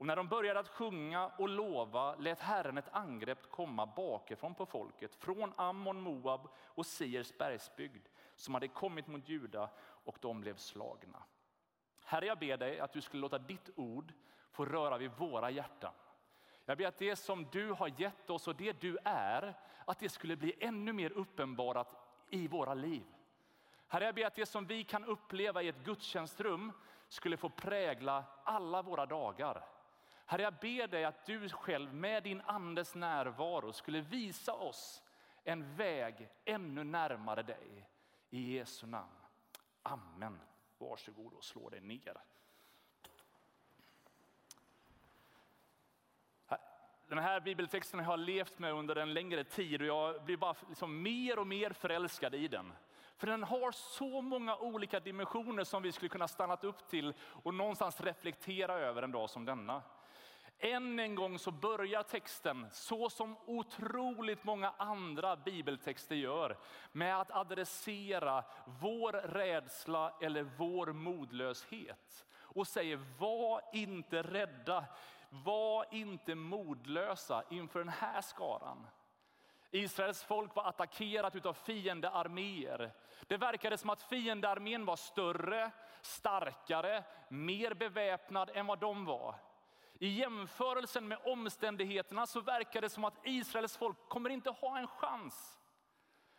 Och 0.02 0.06
när 0.06 0.16
de 0.16 0.28
började 0.28 0.60
att 0.60 0.68
sjunga 0.68 1.26
och 1.26 1.48
lova 1.48 2.14
lät 2.14 2.40
Herren 2.40 2.78
ett 2.78 2.88
angrepp 2.92 3.50
komma 3.50 3.86
bakifrån 3.86 4.54
på 4.54 4.66
folket, 4.66 5.14
från 5.14 5.52
Ammon, 5.56 6.00
Moab 6.00 6.48
och 6.64 6.86
Siers 6.86 7.38
bergsbygd, 7.38 8.06
som 8.36 8.54
hade 8.54 8.68
kommit 8.68 9.06
mot 9.06 9.28
Juda 9.28 9.70
och 10.04 10.18
de 10.20 10.40
blev 10.40 10.56
slagna. 10.56 11.22
Herre, 12.04 12.26
jag 12.26 12.38
ber 12.38 12.56
dig 12.56 12.80
att 12.80 12.92
du 12.92 13.00
skulle 13.00 13.20
låta 13.20 13.38
ditt 13.38 13.70
ord 13.76 14.12
få 14.50 14.64
röra 14.64 14.98
vid 14.98 15.10
våra 15.10 15.50
hjärtan. 15.50 15.92
Jag 16.64 16.78
ber 16.78 16.86
att 16.86 16.98
det 16.98 17.16
som 17.16 17.46
du 17.52 17.72
har 17.72 18.00
gett 18.00 18.30
oss 18.30 18.48
och 18.48 18.56
det 18.56 18.80
du 18.80 18.98
är, 19.04 19.54
att 19.84 19.98
det 19.98 20.08
skulle 20.08 20.36
bli 20.36 20.54
ännu 20.60 20.92
mer 20.92 21.12
uppenbarat 21.12 21.96
i 22.30 22.48
våra 22.48 22.74
liv. 22.74 23.04
Herre, 23.88 24.04
jag 24.04 24.14
ber 24.14 24.26
att 24.26 24.34
det 24.34 24.46
som 24.46 24.66
vi 24.66 24.84
kan 24.84 25.04
uppleva 25.04 25.62
i 25.62 25.68
ett 25.68 25.84
gudstjänstrum 25.84 26.72
skulle 27.08 27.36
få 27.36 27.48
prägla 27.48 28.24
alla 28.44 28.82
våra 28.82 29.06
dagar. 29.06 29.64
Herre, 30.26 30.42
jag 30.42 30.54
ber 30.54 30.86
dig 30.86 31.04
att 31.04 31.26
du 31.26 31.48
själv 31.48 31.94
med 31.94 32.22
din 32.22 32.40
andes 32.40 32.94
närvaro 32.94 33.72
skulle 33.72 34.00
visa 34.00 34.52
oss 34.52 35.02
en 35.44 35.76
väg 35.76 36.28
ännu 36.44 36.84
närmare 36.84 37.42
dig. 37.42 37.88
I 38.30 38.56
Jesu 38.56 38.86
namn. 38.86 39.10
Amen. 39.82 40.40
Varsågod 40.78 41.32
och 41.32 41.44
slå 41.44 41.68
dig 41.68 41.80
ner. 41.80 42.16
Den 47.08 47.18
här 47.18 47.40
bibeltexten 47.40 48.00
har 48.00 48.12
jag 48.12 48.20
levt 48.20 48.58
med 48.58 48.72
under 48.72 48.96
en 48.96 49.14
längre 49.14 49.44
tid 49.44 49.80
och 49.80 49.86
jag 49.86 50.24
blir 50.24 50.36
bara 50.36 50.54
liksom 50.68 51.02
mer 51.02 51.38
och 51.38 51.46
mer 51.46 51.70
förälskad 51.70 52.34
i 52.34 52.48
den. 52.48 52.72
För 53.16 53.26
den 53.26 53.42
har 53.42 53.72
så 53.72 54.20
många 54.20 54.56
olika 54.56 55.00
dimensioner 55.00 55.64
som 55.64 55.82
vi 55.82 55.92
skulle 55.92 56.08
kunna 56.08 56.28
stanna 56.28 56.56
upp 56.62 56.88
till 56.88 57.14
och 57.20 57.54
någonstans 57.54 58.00
reflektera 58.00 58.74
över 58.74 59.02
en 59.02 59.12
dag 59.12 59.30
som 59.30 59.44
denna. 59.44 59.82
Än 60.64 60.98
en 60.98 61.14
gång 61.14 61.38
så 61.38 61.50
börjar 61.50 62.02
texten, 62.02 62.66
så 62.72 63.10
som 63.10 63.36
otroligt 63.46 64.44
många 64.44 64.72
andra 64.76 65.36
bibeltexter 65.36 66.14
gör, 66.14 66.58
med 66.92 67.20
att 67.20 67.30
adressera 67.30 68.44
vår 68.80 69.12
rädsla 69.12 70.12
eller 70.20 70.42
vår 70.42 70.86
modlöshet. 70.86 72.26
Och 72.34 72.66
säger, 72.66 73.00
var 73.18 73.62
inte 73.72 74.22
rädda, 74.22 74.84
var 75.28 75.86
inte 75.90 76.34
modlösa 76.34 77.42
inför 77.50 77.78
den 77.78 77.88
här 77.88 78.20
skaran. 78.20 78.86
Israels 79.70 80.24
folk 80.24 80.54
var 80.54 80.64
attackerat 80.64 81.46
av 81.46 81.54
fiendearméer. 81.54 82.92
Det 83.26 83.36
verkade 83.36 83.78
som 83.78 83.90
att 83.90 84.02
fiendearmén 84.02 84.84
var 84.84 84.96
större, 84.96 85.70
starkare, 86.02 87.04
mer 87.28 87.74
beväpnad 87.74 88.50
än 88.54 88.66
vad 88.66 88.78
de 88.78 89.04
var. 89.04 89.34
I 90.02 90.08
jämförelsen 90.08 91.08
med 91.08 91.18
omständigheterna 91.24 92.26
så 92.26 92.40
verkar 92.40 92.80
det 92.80 92.88
som 92.88 93.04
att 93.04 93.20
Israels 93.24 93.76
folk 93.76 94.08
kommer 94.08 94.30
inte 94.30 94.50
ha 94.50 94.78
en 94.78 94.86
chans. 94.86 95.60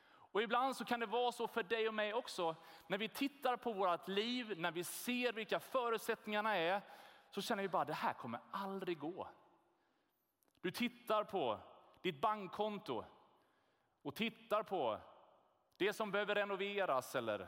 Och 0.05 0.41
ibland 0.41 0.75
så 0.75 0.86
kan 0.86 1.00
det 1.00 1.05
vara 1.05 1.32
så 1.32 1.48
för 1.48 1.63
dig 1.63 1.88
och 1.88 1.93
mig 1.93 2.13
också. 2.13 2.55
När 2.88 2.98
vi 2.98 3.10
tittar 3.10 3.58
på 3.58 3.74
vårt 3.74 4.08
liv, 4.08 4.60
när 4.60 4.72
vi 4.72 4.84
ser 4.84 5.34
vilka 5.34 5.60
förutsättningarna 5.60 6.55
är, 6.58 6.82
så 7.29 7.41
känner 7.41 7.63
vi 7.63 7.70
bara 7.70 7.86
det 7.86 7.93
här 7.93 8.13
kommer 8.13 8.39
aldrig 8.51 9.00
gå. 9.00 9.27
Du 10.62 10.72
tittar 10.72 11.24
på 11.24 11.60
ditt 12.01 12.22
bankkonto 12.22 13.05
och 14.01 14.15
tittar 14.15 14.63
på 14.63 15.00
det 15.77 15.93
som 15.93 16.12
behöver 16.12 16.36
renoveras 16.36 17.15
eller 17.15 17.48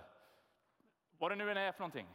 vad 1.18 1.32
det 1.32 1.36
nu 1.36 1.52
än 1.52 1.58
är 1.58 1.72
för 1.72 1.80
någonting. 1.80 2.08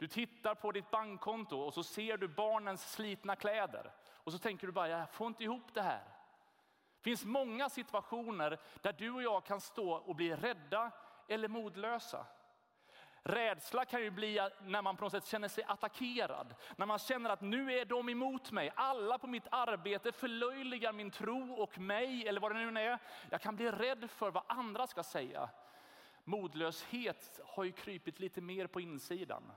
Du 0.00 0.06
tittar 0.06 0.54
på 0.54 0.72
ditt 0.72 0.90
bankkonto 0.90 1.60
och 1.60 1.74
så 1.74 1.82
ser 1.82 2.16
du 2.16 2.28
barnens 2.28 2.92
slitna 2.92 3.36
kläder. 3.36 3.92
Och 4.08 4.32
så 4.32 4.38
tänker 4.38 4.66
du 4.66 4.72
bara, 4.72 4.88
jag 4.88 5.10
får 5.10 5.26
inte 5.26 5.44
ihop 5.44 5.74
det 5.74 5.82
här. 5.82 6.04
Det 6.96 7.02
finns 7.02 7.24
många 7.24 7.68
situationer 7.68 8.60
där 8.80 8.92
du 8.92 9.10
och 9.10 9.22
jag 9.22 9.44
kan 9.44 9.60
stå 9.60 9.92
och 9.92 10.16
bli 10.16 10.36
rädda 10.36 10.90
eller 11.28 11.48
modlösa. 11.48 12.26
Rädsla 13.22 13.84
kan 13.84 14.02
ju 14.02 14.10
bli 14.10 14.48
när 14.62 14.82
man 14.82 14.96
på 14.96 15.04
något 15.04 15.12
sätt 15.12 15.26
känner 15.26 15.48
sig 15.48 15.64
attackerad. 15.64 16.54
När 16.76 16.86
man 16.86 16.98
känner 16.98 17.30
att 17.30 17.40
nu 17.40 17.72
är 17.72 17.84
de 17.84 18.08
emot 18.08 18.52
mig. 18.52 18.72
Alla 18.74 19.18
på 19.18 19.26
mitt 19.26 19.46
arbete 19.50 20.12
förlöjligar 20.12 20.92
min 20.92 21.10
tro 21.10 21.52
och 21.52 21.78
mig 21.78 22.28
eller 22.28 22.40
vad 22.40 22.54
det 22.54 22.70
nu 22.70 22.80
är. 22.80 22.98
Jag 23.30 23.40
kan 23.40 23.56
bli 23.56 23.70
rädd 23.70 24.10
för 24.10 24.30
vad 24.30 24.42
andra 24.46 24.86
ska 24.86 25.02
säga. 25.02 25.50
Modlöshet 26.24 27.40
har 27.46 27.64
ju 27.64 27.72
krypit 27.72 28.20
lite 28.20 28.40
mer 28.40 28.66
på 28.66 28.80
insidan. 28.80 29.52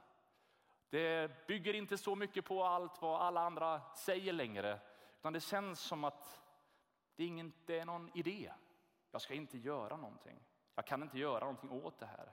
Det 0.93 1.47
bygger 1.47 1.73
inte 1.73 1.97
så 1.97 2.15
mycket 2.15 2.45
på 2.45 2.63
allt 2.63 3.01
vad 3.01 3.21
alla 3.21 3.41
andra 3.41 3.81
säger 3.95 4.33
längre. 4.33 4.79
Utan 5.19 5.33
det 5.33 5.39
känns 5.39 5.79
som 5.79 6.03
att 6.03 6.41
det 7.15 7.25
inte 7.25 7.75
är 7.75 7.85
någon 7.85 8.11
idé. 8.17 8.51
Jag 9.11 9.21
ska 9.21 9.33
inte 9.33 9.57
göra 9.57 9.97
någonting. 9.97 10.39
Jag 10.75 10.85
kan 10.85 11.03
inte 11.03 11.19
göra 11.19 11.39
någonting 11.39 11.71
åt 11.71 11.99
det 11.99 12.05
här. 12.05 12.31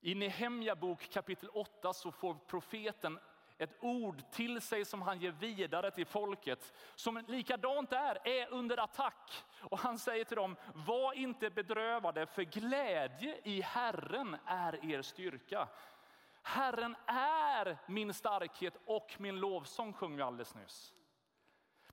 I 0.00 0.14
Nehemja 0.14 0.76
bok 0.76 1.08
kapitel 1.12 1.48
8 1.48 1.92
så 1.92 2.12
får 2.12 2.34
profeten 2.34 3.18
ett 3.58 3.76
ord 3.80 4.30
till 4.30 4.60
sig 4.60 4.84
som 4.84 5.02
han 5.02 5.20
ger 5.20 5.32
vidare 5.32 5.90
till 5.90 6.06
folket. 6.06 6.72
Som 6.94 7.24
likadant 7.28 7.92
är, 7.92 8.28
är 8.28 8.52
under 8.52 8.80
attack. 8.84 9.44
Och 9.60 9.78
han 9.78 9.98
säger 9.98 10.24
till 10.24 10.36
dem, 10.36 10.56
var 10.74 11.12
inte 11.12 11.50
bedrövade 11.50 12.26
för 12.26 12.42
glädje 12.42 13.40
i 13.44 13.60
Herren 13.60 14.36
är 14.46 14.92
er 14.92 15.02
styrka. 15.02 15.68
Herren 16.46 16.96
är 17.06 17.78
min 17.86 18.14
starkhet 18.14 18.76
och 18.84 19.16
min 19.18 19.40
lovsång 19.40 19.92
sjöng 19.92 20.16
vi 20.16 20.22
alldeles 20.22 20.54
nyss. 20.54 20.94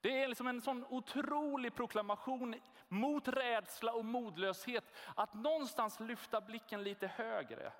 Det 0.01 0.24
är 0.24 0.27
liksom 0.27 0.48
en 0.48 0.62
sån 0.62 0.86
otrolig 0.89 1.75
proklamation 1.75 2.55
mot 2.88 3.27
rädsla 3.27 3.93
och 3.93 4.05
modlöshet. 4.05 4.83
Att 5.15 5.33
någonstans 5.33 6.00
lyfta 6.00 6.41
blicken 6.41 6.83
lite 6.83 7.07
högre. 7.07 7.74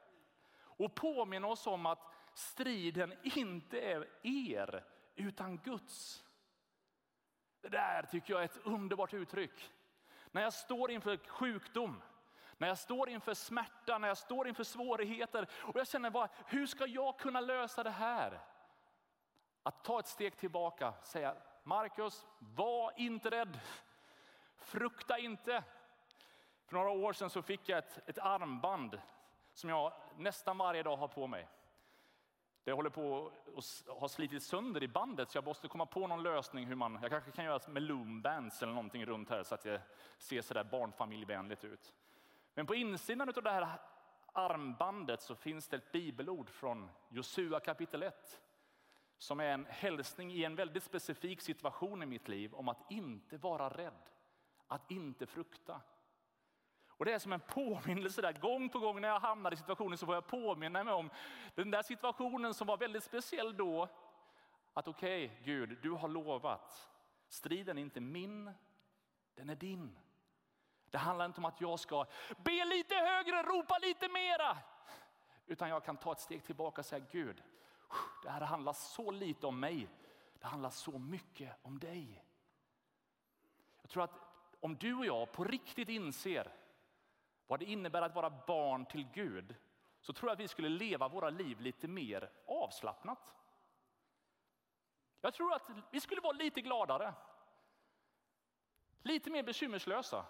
Och 0.56 0.96
påminna 0.96 1.48
oss 1.48 1.68
om 1.68 1.86
att 1.86 2.12
striden 2.34 3.14
inte 3.24 3.80
är 3.80 4.08
er 4.24 4.84
utan 5.16 5.58
Guds. 5.58 6.24
Det 7.62 7.70
där 7.70 8.04
tycker 8.04 8.34
jag 8.34 8.42
är 8.42 8.46
ett 8.46 8.62
underbart 8.64 9.14
uttryck. 9.14 9.72
När 10.32 10.42
jag 10.42 10.54
står 10.54 10.92
inför 10.92 11.18
sjukdom, 11.18 12.02
när 12.58 12.68
jag 12.68 12.78
står 12.78 13.10
inför 13.10 13.34
smärta, 13.34 13.98
när 13.98 14.08
jag 14.08 14.18
står 14.18 14.48
inför 14.48 14.64
svårigheter 14.64 15.48
och 15.54 15.80
jag 15.80 15.88
känner 15.88 16.10
bara, 16.10 16.30
hur 16.46 16.66
ska 16.68 16.86
jag 16.86 17.20
kunna 17.20 17.40
lösa 17.42 17.84
det 17.84 17.90
här? 17.90 18.40
Att 19.64 19.84
ta 19.84 20.00
ett 20.00 20.08
steg 20.08 20.38
tillbaka, 20.38 20.94
säga 21.04 21.36
Markus, 21.64 22.26
var 22.40 22.94
inte 22.96 23.30
rädd. 23.30 23.60
Frukta 24.58 25.18
inte. 25.18 25.64
För 26.66 26.76
några 26.76 26.90
år 26.90 27.14
sedan 27.14 27.30
så 27.30 27.42
fick 27.42 27.70
jag 27.70 27.78
ett, 27.78 28.10
ett 28.10 28.20
armband 28.20 29.02
som 29.54 29.70
jag 29.70 29.94
nästan 30.18 30.58
varje 30.58 30.84
dag 30.84 30.98
har 30.98 31.08
på 31.08 31.28
mig. 31.28 31.48
Det 32.64 32.72
håller 32.72 32.90
på 32.90 33.32
att 33.58 34.00
ha 34.00 34.10
slitit 34.10 34.44
sönder 34.44 34.84
i 34.84 34.88
bandet 34.88 35.32
så 35.32 35.38
jag 35.38 35.46
måste 35.46 35.68
komma 35.68 35.86
på 35.86 36.08
någon 36.08 36.24
lösning 36.24 36.66
hur 36.66 36.76
man, 36.76 37.00
jag 37.02 37.12
kanske 37.12 37.32
kan 37.32 37.46
göra 37.46 37.72
med 37.72 37.84
loombands 37.84 38.64
eller 38.64 38.74
någonting 38.74 39.06
runt 39.06 39.30
här 39.30 39.44
så 39.44 39.56
att 39.56 39.64
det 39.64 39.82
ser 40.18 40.42
sådär 40.42 40.64
barnfamiljvänligt 40.64 41.64
ut. 41.64 41.94
Men 42.54 42.66
på 42.66 42.76
insidan 42.76 43.30
av 43.30 43.44
det 43.44 43.52
här 43.52 43.80
armbandet 44.34 45.22
så 45.22 45.36
finns 45.36 45.68
det 45.68 45.78
ett 45.78 45.92
bibelord 45.92 46.50
från 46.50 46.90
Josua 47.10 47.60
kapitel 47.60 48.04
1 48.04 48.42
som 49.18 49.40
är 49.40 49.46
en 49.46 49.66
hälsning 49.66 50.32
i 50.32 50.44
en 50.44 50.56
väldigt 50.56 50.84
specifik 50.84 51.42
situation 51.42 52.04
i 52.04 52.06
mitt 52.06 52.28
liv 52.28 52.54
om 52.54 52.70
att 52.70 52.92
inte 52.92 53.38
vara 53.38 53.70
rädd, 53.70 54.10
att 54.68 54.92
inte 54.92 55.26
frukta. 55.26 55.82
Och 56.88 57.06
det 57.06 57.14
är 57.14 57.20
som 57.20 57.34
en 57.34 57.40
påminnelse 57.40 58.22
där. 58.22 58.34
Gång 58.34 58.70
på 58.70 58.80
gång 58.80 59.02
när 59.02 59.08
jag 59.08 59.20
hamnar 59.20 59.54
i 59.54 59.56
situationen 59.56 59.98
så 59.98 60.06
får 60.06 60.16
jag 60.16 60.28
påminna 60.28 60.84
mig 60.84 60.94
om 60.94 61.10
den 61.56 61.72
där 61.72 61.82
situationen 61.82 62.54
som 62.54 62.68
var 62.68 62.78
väldigt 62.78 63.04
speciell 63.04 63.58
då. 63.58 63.90
Att 64.74 64.88
okej, 64.88 65.26
okay, 65.26 65.38
Gud, 65.44 65.78
du 65.82 65.92
har 65.92 66.08
lovat. 66.08 66.90
Striden 67.28 67.78
är 67.78 67.82
inte 67.82 68.00
min, 68.00 68.52
den 69.36 69.50
är 69.50 69.56
din. 69.56 69.98
Det 70.94 71.00
handlar 71.00 71.26
inte 71.26 71.42
om 71.42 71.46
att 71.46 71.62
jag 71.62 71.80
ska 71.80 72.06
be 72.38 72.66
lite 72.66 72.96
högre, 72.96 73.44
ropa 73.44 73.78
lite 73.78 74.10
mera. 74.10 74.58
Utan 75.46 75.70
jag 75.70 75.84
kan 75.84 75.98
ta 75.98 76.12
ett 76.12 76.20
steg 76.20 76.44
tillbaka 76.44 76.82
och 76.82 76.86
säga 76.86 77.06
Gud, 77.12 77.44
det 78.24 78.30
här 78.30 78.42
handlar 78.42 78.74
så 78.74 79.12
lite 79.12 79.48
om 79.48 79.60
mig. 79.60 79.90
Det 80.40 80.48
handlar 80.48 80.70
så 80.70 80.98
mycket 80.98 81.58
om 81.62 81.80
dig. 81.80 82.24
Jag 83.82 83.90
tror 83.90 84.04
att 84.04 84.20
om 84.60 84.76
du 84.76 84.96
och 84.96 85.06
jag 85.06 85.32
på 85.32 85.44
riktigt 85.44 85.90
inser 85.90 86.52
vad 87.48 87.60
det 87.60 87.66
innebär 87.66 88.02
att 88.02 88.16
vara 88.16 88.30
barn 88.30 88.86
till 88.86 89.08
Gud 89.14 89.56
så 90.02 90.14
tror 90.14 90.30
jag 90.30 90.34
att 90.34 90.40
vi 90.40 90.48
skulle 90.48 90.70
leva 90.70 91.08
våra 91.08 91.30
liv 91.30 91.62
lite 91.62 91.88
mer 91.88 92.32
avslappnat. 92.48 93.34
Jag 95.22 95.34
tror 95.34 95.54
att 95.54 95.70
vi 95.92 96.00
skulle 96.00 96.22
vara 96.22 96.38
lite 96.38 96.62
gladare. 96.62 97.14
Lite 99.02 99.30
mer 99.30 99.44
bekymmerslösa. 99.44 100.26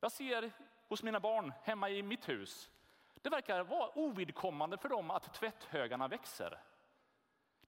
Jag 0.00 0.12
ser 0.12 0.52
hos 0.88 1.02
mina 1.02 1.20
barn 1.20 1.52
hemma 1.62 1.90
i 1.90 2.02
mitt 2.02 2.28
hus. 2.28 2.70
Det 3.14 3.30
verkar 3.30 3.64
vara 3.64 3.98
ovidkommande 3.98 4.78
för 4.78 4.88
dem 4.88 5.10
att 5.10 5.34
tvätthögarna 5.34 6.08
växer. 6.08 6.58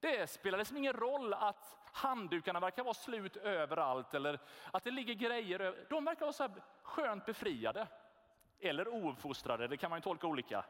Det 0.01 0.31
spelar 0.31 0.59
liksom 0.59 0.77
ingen 0.77 0.93
roll 0.93 1.35
att 1.35 1.79
handdukarna 1.93 2.61
verkar 2.61 2.85
vara 2.85 2.95
slut 2.95 3.37
överallt 3.37 4.15
eller 4.15 4.39
att 4.71 4.85
det 4.85 4.91
ligger 4.91 5.15
grejer. 5.15 5.87
De 5.91 6.05
verkar 6.05 6.21
vara 6.21 6.33
så 6.33 6.43
här 6.43 6.53
skönt 6.83 7.27
befriade. 7.27 7.89
Eller 8.61 8.89
ouppfostrade, 8.89 9.69
det 9.69 9.77
kan 9.77 9.91
man 9.91 9.97
ju 9.97 10.03
tolka 10.03 10.27
olika. 10.27 10.65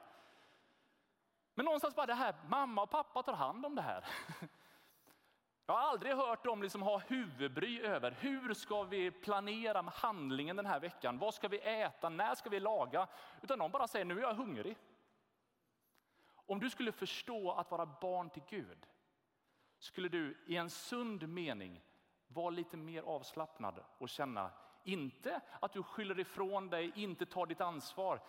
Men 1.54 1.64
någonstans 1.64 1.94
bara 1.94 2.06
det 2.06 2.14
här, 2.14 2.34
mamma 2.48 2.82
och 2.82 2.90
pappa 2.90 3.22
tar 3.22 3.32
hand 3.32 3.66
om 3.66 3.74
det 3.74 3.82
här. 3.82 4.04
Jag 5.66 5.74
har 5.74 5.80
aldrig 5.80 6.12
hört 6.12 6.44
dem 6.44 6.62
liksom 6.62 6.82
ha 6.82 6.98
huvudbry 6.98 7.80
över 7.80 8.10
hur 8.10 8.54
ska 8.54 8.82
vi 8.82 9.10
planera 9.10 9.82
handlingen 9.82 10.56
den 10.56 10.66
här 10.66 10.80
veckan? 10.80 11.18
Vad 11.18 11.34
ska 11.34 11.48
vi 11.48 11.58
äta? 11.58 12.08
När 12.08 12.34
ska 12.34 12.50
vi 12.50 12.60
laga? 12.60 13.08
Utan 13.42 13.58
de 13.58 13.70
bara 13.70 13.88
säger 13.88 14.04
nu 14.04 14.18
är 14.18 14.22
jag 14.22 14.34
hungrig. 14.34 14.76
Om 16.34 16.60
du 16.60 16.70
skulle 16.70 16.92
förstå 16.92 17.52
att 17.52 17.70
vara 17.70 17.86
barn 17.86 18.30
till 18.30 18.42
Gud 18.48 18.86
skulle 19.78 20.08
du 20.08 20.38
i 20.46 20.56
en 20.56 20.70
sund 20.70 21.28
mening 21.28 21.84
vara 22.28 22.50
lite 22.50 22.76
mer 22.76 23.02
avslappnad 23.02 23.84
och 23.98 24.08
känna, 24.08 24.50
inte 24.84 25.40
att 25.60 25.72
du 25.72 25.82
skyller 25.82 26.20
ifrån 26.20 26.70
dig, 26.70 26.92
inte 26.94 27.26
tar 27.26 27.46
ditt 27.46 27.60
ansvar, 27.60 28.20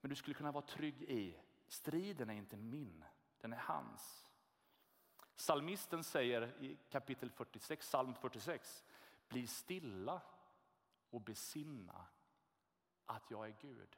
men 0.00 0.08
du 0.08 0.14
skulle 0.14 0.34
kunna 0.34 0.52
vara 0.52 0.64
trygg 0.64 1.02
i, 1.02 1.38
striden 1.68 2.30
är 2.30 2.34
inte 2.34 2.56
min, 2.56 3.04
den 3.40 3.52
är 3.52 3.56
hans. 3.56 4.25
Salmisten 5.36 6.04
säger 6.04 6.62
i 6.62 6.78
kapitel 6.90 7.30
46, 7.30 7.86
psalm 7.86 8.14
46, 8.14 8.84
bli 9.28 9.46
stilla 9.46 10.20
och 11.10 11.20
besinna 11.20 12.06
att 13.04 13.30
jag 13.30 13.48
är 13.48 13.54
Gud. 13.60 13.96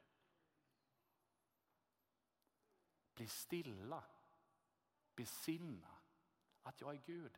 Bli 3.13 3.27
stilla, 3.27 4.03
besinna 5.15 5.87
att 6.63 6.81
jag 6.81 6.93
är 6.93 7.01
Gud. 7.05 7.37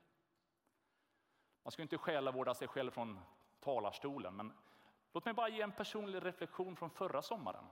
Man 1.63 1.71
ska 1.71 1.81
inte 1.81 1.97
själavårda 1.97 2.53
sig 2.53 2.67
själv 2.67 2.91
från 2.91 3.19
talarstolen, 3.59 4.35
men 4.35 4.53
låt 5.11 5.25
mig 5.25 5.33
bara 5.33 5.49
ge 5.49 5.61
en 5.61 5.71
personlig 5.71 6.25
reflektion 6.25 6.75
från 6.75 6.89
förra 6.89 7.21
sommaren. 7.21 7.65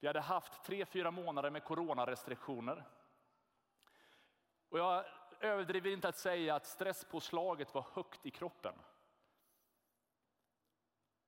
Vi 0.00 0.06
hade 0.06 0.20
haft 0.20 0.64
tre, 0.64 0.86
fyra 0.86 1.10
månader 1.10 1.50
med 1.50 1.64
coronarestriktioner. 1.64 2.84
Och 4.68 4.78
jag 4.78 5.04
överdriver 5.44 5.90
inte 5.90 6.08
att 6.08 6.18
säga 6.18 6.54
att 6.54 6.66
stresspåslaget 6.66 7.74
var 7.74 7.86
högt 7.92 8.26
i 8.26 8.30
kroppen. 8.30 8.74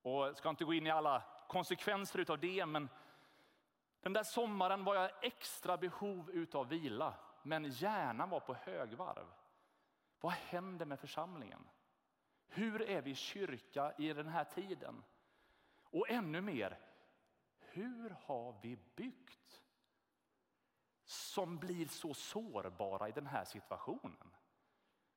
Och 0.03 0.27
jag 0.27 0.37
ska 0.37 0.49
inte 0.51 0.65
gå 0.65 0.75
in 0.75 0.87
i 0.87 0.91
alla 0.91 1.23
konsekvenser 1.49 2.31
av 2.31 2.39
det, 2.39 2.67
men 2.67 2.89
den 4.01 4.13
där 4.13 4.23
sommaren 4.23 4.85
var 4.85 4.95
jag 4.95 5.11
extra 5.25 5.77
behov 5.77 6.47
av 6.53 6.69
vila, 6.69 7.15
men 7.43 7.65
hjärnan 7.65 8.31
var 8.31 8.41
på 8.41 8.55
högvarv. 8.55 9.27
Vad 10.21 10.33
händer 10.33 10.87
med 10.87 11.01
församlingen? 11.01 11.69
Hur 12.47 12.83
är 12.83 13.03
vi 13.03 13.15
kyrka 13.15 13.93
i 13.99 14.13
den 14.13 14.29
här 14.29 14.45
tiden? 14.45 15.05
Och 15.83 16.11
ännu 16.11 16.41
mer, 16.41 16.79
hur 17.59 18.17
har 18.25 18.59
vi 18.63 18.79
byggt 18.95 19.64
som 21.05 21.59
blir 21.59 21.87
så 21.87 22.15
sårbara 22.15 23.09
i 23.09 23.13
den 23.13 23.27
här 23.27 23.45
situationen? 23.45 24.37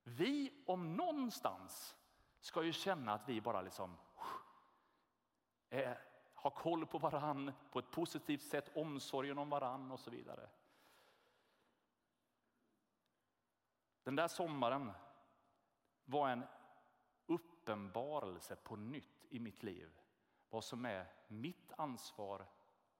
Vi 0.03 0.63
om 0.67 0.95
någonstans 0.95 1.95
ska 2.39 2.63
ju 2.63 2.73
känna 2.73 3.13
att 3.13 3.29
vi 3.29 3.41
bara 3.41 3.61
liksom 3.61 3.97
är, 5.69 5.99
har 6.33 6.51
koll 6.51 6.85
på 6.85 6.97
varann 6.97 7.53
på 7.71 7.79
ett 7.79 7.91
positivt 7.91 8.41
sätt, 8.41 8.71
omsorgen 8.75 9.37
om 9.37 9.49
varann 9.49 9.91
och 9.91 9.99
så 9.99 10.09
vidare. 10.09 10.49
Den 14.03 14.15
där 14.15 14.27
sommaren 14.27 14.91
var 16.05 16.29
en 16.29 16.43
uppenbarelse 17.25 18.55
på 18.55 18.75
nytt 18.75 19.25
i 19.29 19.39
mitt 19.39 19.63
liv. 19.63 19.99
Vad 20.49 20.63
som 20.63 20.85
är 20.85 21.11
mitt 21.27 21.73
ansvar 21.77 22.45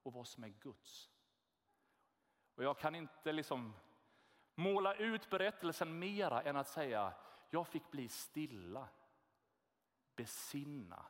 och 0.03 0.13
vad 0.13 0.27
som 0.27 0.43
är 0.43 0.47
Guds. 0.47 1.09
Och 2.57 2.63
jag 2.63 2.77
kan 2.77 2.95
inte 2.95 3.31
liksom 3.31 3.73
måla 4.55 4.95
ut 4.95 5.29
berättelsen 5.29 5.99
mera 5.99 6.41
än 6.41 6.55
att 6.55 6.67
säga 6.67 7.13
jag 7.49 7.67
fick 7.67 7.91
bli 7.91 8.09
stilla, 8.09 8.87
besinna 10.15 11.05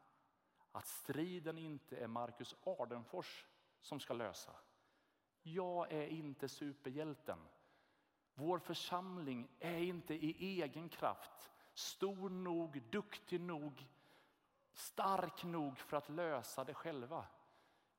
att 0.72 0.88
striden 0.88 1.58
inte 1.58 1.98
är 1.98 2.08
Marcus 2.08 2.56
Ardenfors 2.64 3.46
som 3.82 4.00
ska 4.00 4.14
lösa. 4.14 4.52
Jag 5.42 5.92
är 5.92 6.08
inte 6.08 6.50
superhjälten. 6.50 7.40
Vår 8.34 8.60
församling 8.60 9.48
är 9.60 9.78
inte 9.78 10.14
i 10.14 10.62
egen 10.62 10.90
kraft 10.90 11.52
stor 11.74 12.30
nog, 12.30 12.82
duktig 12.90 13.42
nog, 13.42 13.88
stark 14.74 15.44
nog 15.44 15.78
för 15.78 15.98
att 15.98 16.10
lösa 16.10 16.64
det 16.64 16.74
själva. 16.74 17.26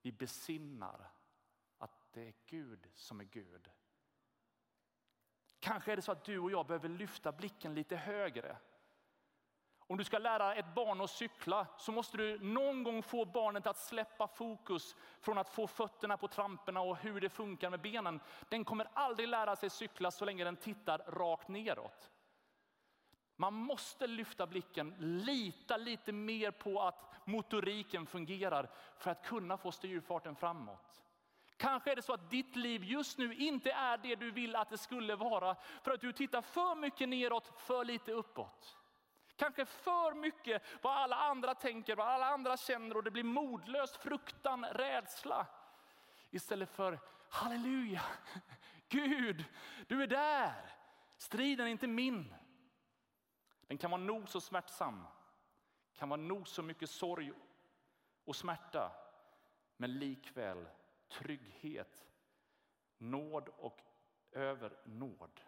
Vi 0.03 0.13
besinnar 0.13 1.11
att 2.09 2.15
det 2.15 2.29
är 2.29 2.35
Gud 2.47 2.89
som 2.95 3.21
är 3.21 3.25
Gud. 3.25 3.71
Kanske 5.61 5.93
är 5.93 5.97
det 5.97 6.03
så 6.03 6.13
att 6.13 6.25
du 6.25 6.39
och 6.39 6.51
jag 6.51 6.67
behöver 6.67 6.89
lyfta 6.89 7.33
blicken 7.33 7.75
lite 7.75 7.97
högre. 7.97 8.57
Om 9.79 9.97
du 9.97 10.05
ska 10.05 10.19
lära 10.19 10.55
ett 10.55 10.75
barn 10.75 11.01
att 11.01 11.11
cykla 11.11 11.67
så 11.79 11.93
måste 11.93 12.17
du 12.17 12.39
någon 12.39 12.83
gång 12.83 13.03
få 13.03 13.25
barnet 13.25 13.67
att 13.67 13.79
släppa 13.79 14.29
fokus 14.29 14.97
från 15.21 15.39
att 15.39 15.49
få 15.49 15.67
fötterna 15.67 16.17
på 16.17 16.29
tramporna 16.29 16.81
och 16.81 16.97
hur 16.97 17.21
det 17.21 17.29
funkar 17.29 17.71
med 17.71 17.81
benen. 17.81 18.21
Den 18.49 18.65
kommer 18.65 18.89
aldrig 18.93 19.29
lära 19.29 19.57
sig 19.57 19.71
cykla 19.71 20.11
så 20.11 20.25
länge 20.25 20.45
den 20.45 20.57
tittar 20.57 20.99
rakt 20.99 21.49
neråt. 21.49 22.11
Man 23.37 23.55
måste 23.55 24.07
lyfta 24.07 24.47
blicken, 24.47 24.95
lita 24.99 25.77
lite 25.77 26.13
mer 26.13 26.51
på 26.51 26.83
att 26.83 27.27
motoriken 27.27 28.07
fungerar 28.07 28.71
för 28.97 29.11
att 29.11 29.27
kunna 29.27 29.57
få 29.59 29.73
styrfarten 29.73 30.37
framåt. 30.37 31.03
Kanske 31.59 31.93
är 31.93 31.97
det 31.97 32.03
så 32.03 32.13
att 32.13 32.31
ditt 32.31 32.57
liv 32.57 32.85
just 32.85 33.19
nu 33.19 33.35
inte 33.35 33.71
är 33.71 33.99
det 33.99 34.17
du 34.17 34.31
vill 34.31 34.57
att 34.57 34.71
det 34.71 34.79
skulle 34.79 35.17
vara 35.17 35.57
för 35.83 35.91
att 35.91 36.01
du 36.01 36.13
tittar 36.13 36.43
för 36.43 36.75
mycket 36.75 37.09
neråt, 37.09 37.53
för 37.61 37.85
lite 37.85 38.13
uppåt. 38.13 38.77
Kanske 39.37 39.65
för 39.65 40.15
mycket 40.15 40.63
vad 40.83 40.97
alla 40.97 41.17
andra 41.17 41.55
tänker, 41.55 41.97
vad 41.97 42.07
alla 42.07 42.27
andra 42.27 42.57
känner 42.57 42.97
och 42.97 43.05
det 43.05 43.11
blir 43.11 43.25
modlöst, 43.25 43.97
fruktan, 43.97 44.65
rädsla. 44.65 45.47
Istället 46.31 46.71
för 46.71 46.99
halleluja, 47.29 48.03
Gud, 48.89 49.45
du 49.87 50.03
är 50.03 50.07
där. 50.07 50.75
Striden 51.17 51.67
är 51.67 51.71
inte 51.71 51.87
min. 51.87 52.35
Den 53.67 53.79
kan 53.79 53.91
vara 53.91 54.01
nog 54.01 54.29
så 54.29 54.41
smärtsam, 54.41 55.07
kan 55.95 56.09
vara 56.09 56.21
nog 56.21 56.49
så 56.49 56.63
mycket 56.63 56.91
sorg 56.91 57.33
och 58.25 58.37
smärta, 58.37 58.93
men 59.77 59.99
likväl 59.99 60.69
trygghet, 61.09 62.09
nåd 62.99 63.49
och 63.49 63.81
övernåd. 64.33 65.41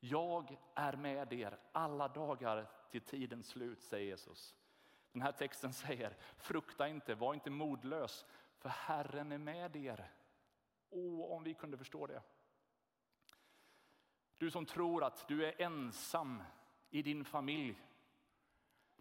Jag 0.00 0.56
är 0.74 0.96
med 0.96 1.32
er 1.32 1.58
alla 1.72 2.08
dagar 2.08 2.70
till 2.90 3.00
tidens 3.00 3.48
slut, 3.48 3.82
säger 3.82 4.06
Jesus. 4.06 4.56
Den 5.12 5.22
här 5.22 5.32
texten 5.32 5.72
säger, 5.72 6.16
frukta 6.36 6.88
inte, 6.88 7.14
var 7.14 7.34
inte 7.34 7.50
modlös, 7.50 8.26
för 8.58 8.68
Herren 8.68 9.32
är 9.32 9.38
med 9.38 9.76
er. 9.76 10.12
Åh, 10.90 11.32
om 11.32 11.44
vi 11.44 11.54
kunde 11.54 11.78
förstå 11.78 12.06
det. 12.06 12.22
Du 14.38 14.50
som 14.50 14.66
tror 14.66 15.04
att 15.04 15.28
du 15.28 15.46
är 15.46 15.62
ensam 15.62 16.42
i 16.90 17.02
din 17.02 17.24
familj. 17.24 17.76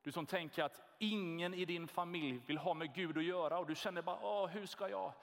Du 0.03 0.11
som 0.11 0.25
tänker 0.25 0.63
att 0.63 0.81
ingen 0.97 1.53
i 1.53 1.65
din 1.65 1.87
familj 1.87 2.41
vill 2.47 2.57
ha 2.57 2.73
med 2.73 2.93
Gud 2.93 3.17
att 3.17 3.23
göra 3.23 3.59
och 3.59 3.67
du 3.67 3.75
känner 3.75 4.01
bara, 4.01 4.19
Åh, 4.21 4.47
hur 4.47 4.65
ska 4.65 4.89
jag? 4.89 5.13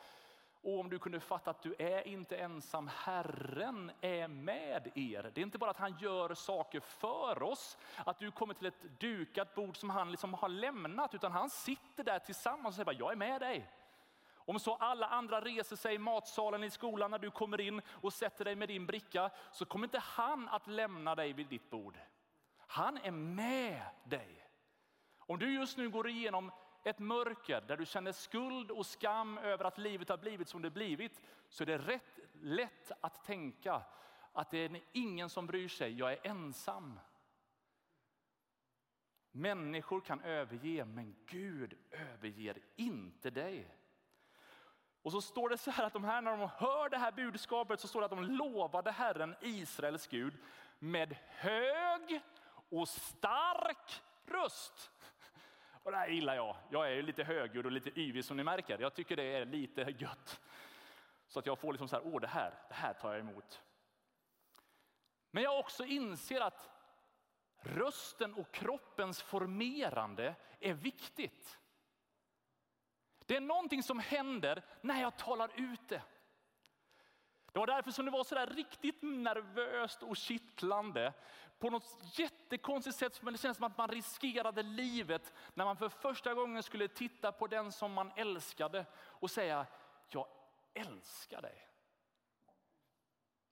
Och 0.62 0.81
om 0.81 0.91
du 0.91 0.99
kunde 0.99 1.21
fatta 1.21 1.51
att 1.51 1.62
du 1.62 1.75
är 1.79 2.09
inte 2.09 2.37
ensam, 2.37 2.91
Herren 2.95 3.93
är 4.01 4.29
med 4.29 4.91
er. 4.95 5.31
Det 5.35 5.41
är 5.41 5.43
inte 5.43 5.59
bara 5.59 5.71
att 5.71 5.77
han 5.77 5.99
gör 6.01 6.35
saker 6.35 6.81
för 6.81 7.43
oss, 7.43 7.79
att 8.05 8.19
du 8.19 8.31
kommer 8.31 8.55
till 8.55 8.67
ett 8.67 9.01
dukat 9.01 9.55
bord 9.55 9.77
som 9.77 9.91
han 9.91 10.11
liksom 10.11 10.35
har 10.35 10.49
lämnat, 10.49 11.15
utan 11.15 11.33
han 11.33 11.51
sitter 11.51 12.05
där 12.05 12.19
tillsammans 12.19 12.67
och 12.67 12.75
säger 12.75 12.85
bara, 12.85 12.97
jag 12.97 13.12
är 13.12 13.17
med 13.17 13.41
dig. 13.41 13.71
Om 14.35 14.61
så 14.61 14.75
alla 14.75 15.07
andra 15.07 15.41
reser 15.41 15.77
sig 15.77 15.95
i 15.95 15.99
matsalen 15.99 16.65
i 16.65 16.71
skolan 16.71 17.11
när 17.11 17.19
du 17.19 17.31
kommer 17.31 17.61
in 17.61 17.83
och 17.89 18.12
sätter 18.12 18.45
dig 18.45 18.57
med 18.57 18.69
din 18.69 18.87
bricka, 18.87 19.31
så 19.53 19.65
kommer 19.65 19.87
inte 19.87 19.99
han 19.99 20.49
att 20.49 20.67
lämna 20.67 21.15
dig 21.15 21.33
vid 21.33 21.47
ditt 21.47 21.71
bord. 21.71 21.99
Han 22.67 22.99
är 22.99 23.11
med 23.11 23.83
dig. 24.05 24.45
Om 25.27 25.39
du 25.39 25.55
just 25.55 25.77
nu 25.77 25.91
går 25.91 26.09
igenom 26.09 26.53
ett 26.85 26.99
mörker 26.99 27.61
där 27.61 27.77
du 27.77 27.87
känner 27.87 28.12
skuld 28.12 28.71
och 28.71 28.87
skam 28.87 29.39
över 29.39 29.65
att 29.65 29.79
livet 29.79 30.09
har 30.09 30.17
blivit 30.17 30.49
som 30.49 30.62
det 30.62 30.71
blivit, 30.71 31.23
så 31.49 31.65
är 31.65 31.67
det 31.67 31.79
rätt 31.79 32.19
lätt 32.33 32.93
att 33.01 33.25
tänka 33.25 33.83
att 34.33 34.51
det 34.51 34.59
är 34.59 34.81
ingen 34.93 35.31
som 35.31 35.47
bryr 35.47 35.69
sig, 35.69 35.99
jag 35.99 36.12
är 36.12 36.27
ensam. 36.27 37.01
Människor 39.33 40.01
kan 40.01 40.21
överge, 40.21 40.85
men 40.85 41.17
Gud 41.27 41.75
överger 41.91 42.59
inte 42.77 43.31
dig. 43.31 43.75
Och 45.03 45.12
så 45.12 45.21
står 45.21 45.49
det 45.49 45.59
så 45.59 45.71
här 45.71 45.85
att 45.85 45.93
de 45.93 46.05
här, 46.05 46.23
när 46.23 46.37
de 46.37 46.49
hör 46.57 46.89
det 46.89 46.99
här 46.99 47.12
budskapet 47.12 47.81
så 47.81 47.89
står 47.89 48.01
det 48.01 48.05
att 48.05 48.11
de 48.11 48.25
lovade 48.25 48.91
Herren 48.91 49.37
Israels 49.41 50.07
Gud 50.07 50.35
med 50.79 51.17
hög 51.29 52.21
och 52.69 52.89
stark 52.89 54.03
röst. 54.27 54.91
Och 55.87 55.92
det 55.92 55.99
här 55.99 56.09
gillar 56.09 56.35
jag. 56.35 56.57
Jag 56.70 56.92
är 56.92 57.03
lite 57.03 57.25
högljudd 57.25 57.66
och 57.66 57.72
lite 57.72 58.01
yvig 58.01 58.25
som 58.25 58.37
ni 58.37 58.44
märker. 58.44 58.79
Jag 58.79 58.94
tycker 58.94 59.16
det 59.16 59.22
är 59.22 59.44
lite 59.44 59.81
gött. 59.99 60.40
Så 61.29 61.38
att 61.38 61.46
jag 61.46 61.59
får 61.59 61.72
liksom 61.72 61.88
så 61.88 61.96
här, 61.96 62.07
åh 62.07 62.20
det 62.20 62.27
här, 62.27 62.55
det 62.68 62.75
här 62.75 62.92
tar 62.92 63.12
jag 63.12 63.20
emot. 63.20 63.62
Men 65.31 65.42
jag 65.42 65.59
också 65.59 65.85
inser 65.85 66.40
att 66.40 66.70
rösten 67.59 68.35
och 68.35 68.53
kroppens 68.53 69.22
formerande 69.22 70.35
är 70.61 70.75
viktigt. 70.75 71.59
Det 73.27 73.37
är 73.37 73.40
någonting 73.40 73.83
som 73.83 73.99
händer 73.99 74.62
när 74.81 75.01
jag 75.01 75.16
talar 75.16 75.51
ut 75.57 75.88
det. 75.88 76.03
Det 77.53 77.59
var 77.59 77.66
därför 77.66 77.90
som 77.90 78.05
det 78.05 78.11
var 78.11 78.25
så 78.25 78.35
där 78.35 78.46
riktigt 78.46 79.03
nervöst 79.03 80.03
och 80.03 80.16
kittlande 80.16 81.12
på 81.59 81.71
något 81.71 82.19
jättekonstigt 82.19 82.97
sätt, 82.97 83.23
men 83.23 83.33
det 83.33 83.38
känns 83.38 83.57
som 83.57 83.66
att 83.66 83.79
man 83.79 83.88
riskerade 83.88 84.62
livet 84.62 85.33
när 85.55 85.64
man 85.64 85.77
för 85.77 85.88
första 85.88 86.35
gången 86.35 86.62
skulle 86.62 86.88
titta 86.88 87.33
på 87.33 87.47
den 87.47 87.73
som 87.73 87.92
man 87.92 88.12
älskade 88.16 88.87
och 88.97 89.31
säga, 89.31 89.66
jag 90.09 90.27
älskar 90.75 91.42
dig. 91.42 91.69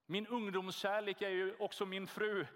Min 0.07 0.27
ungdomskärlek 0.27 1.23
är 1.23 1.29
ju 1.29 1.57
också 1.59 1.87
min 1.87 2.07
fru. 2.07 2.47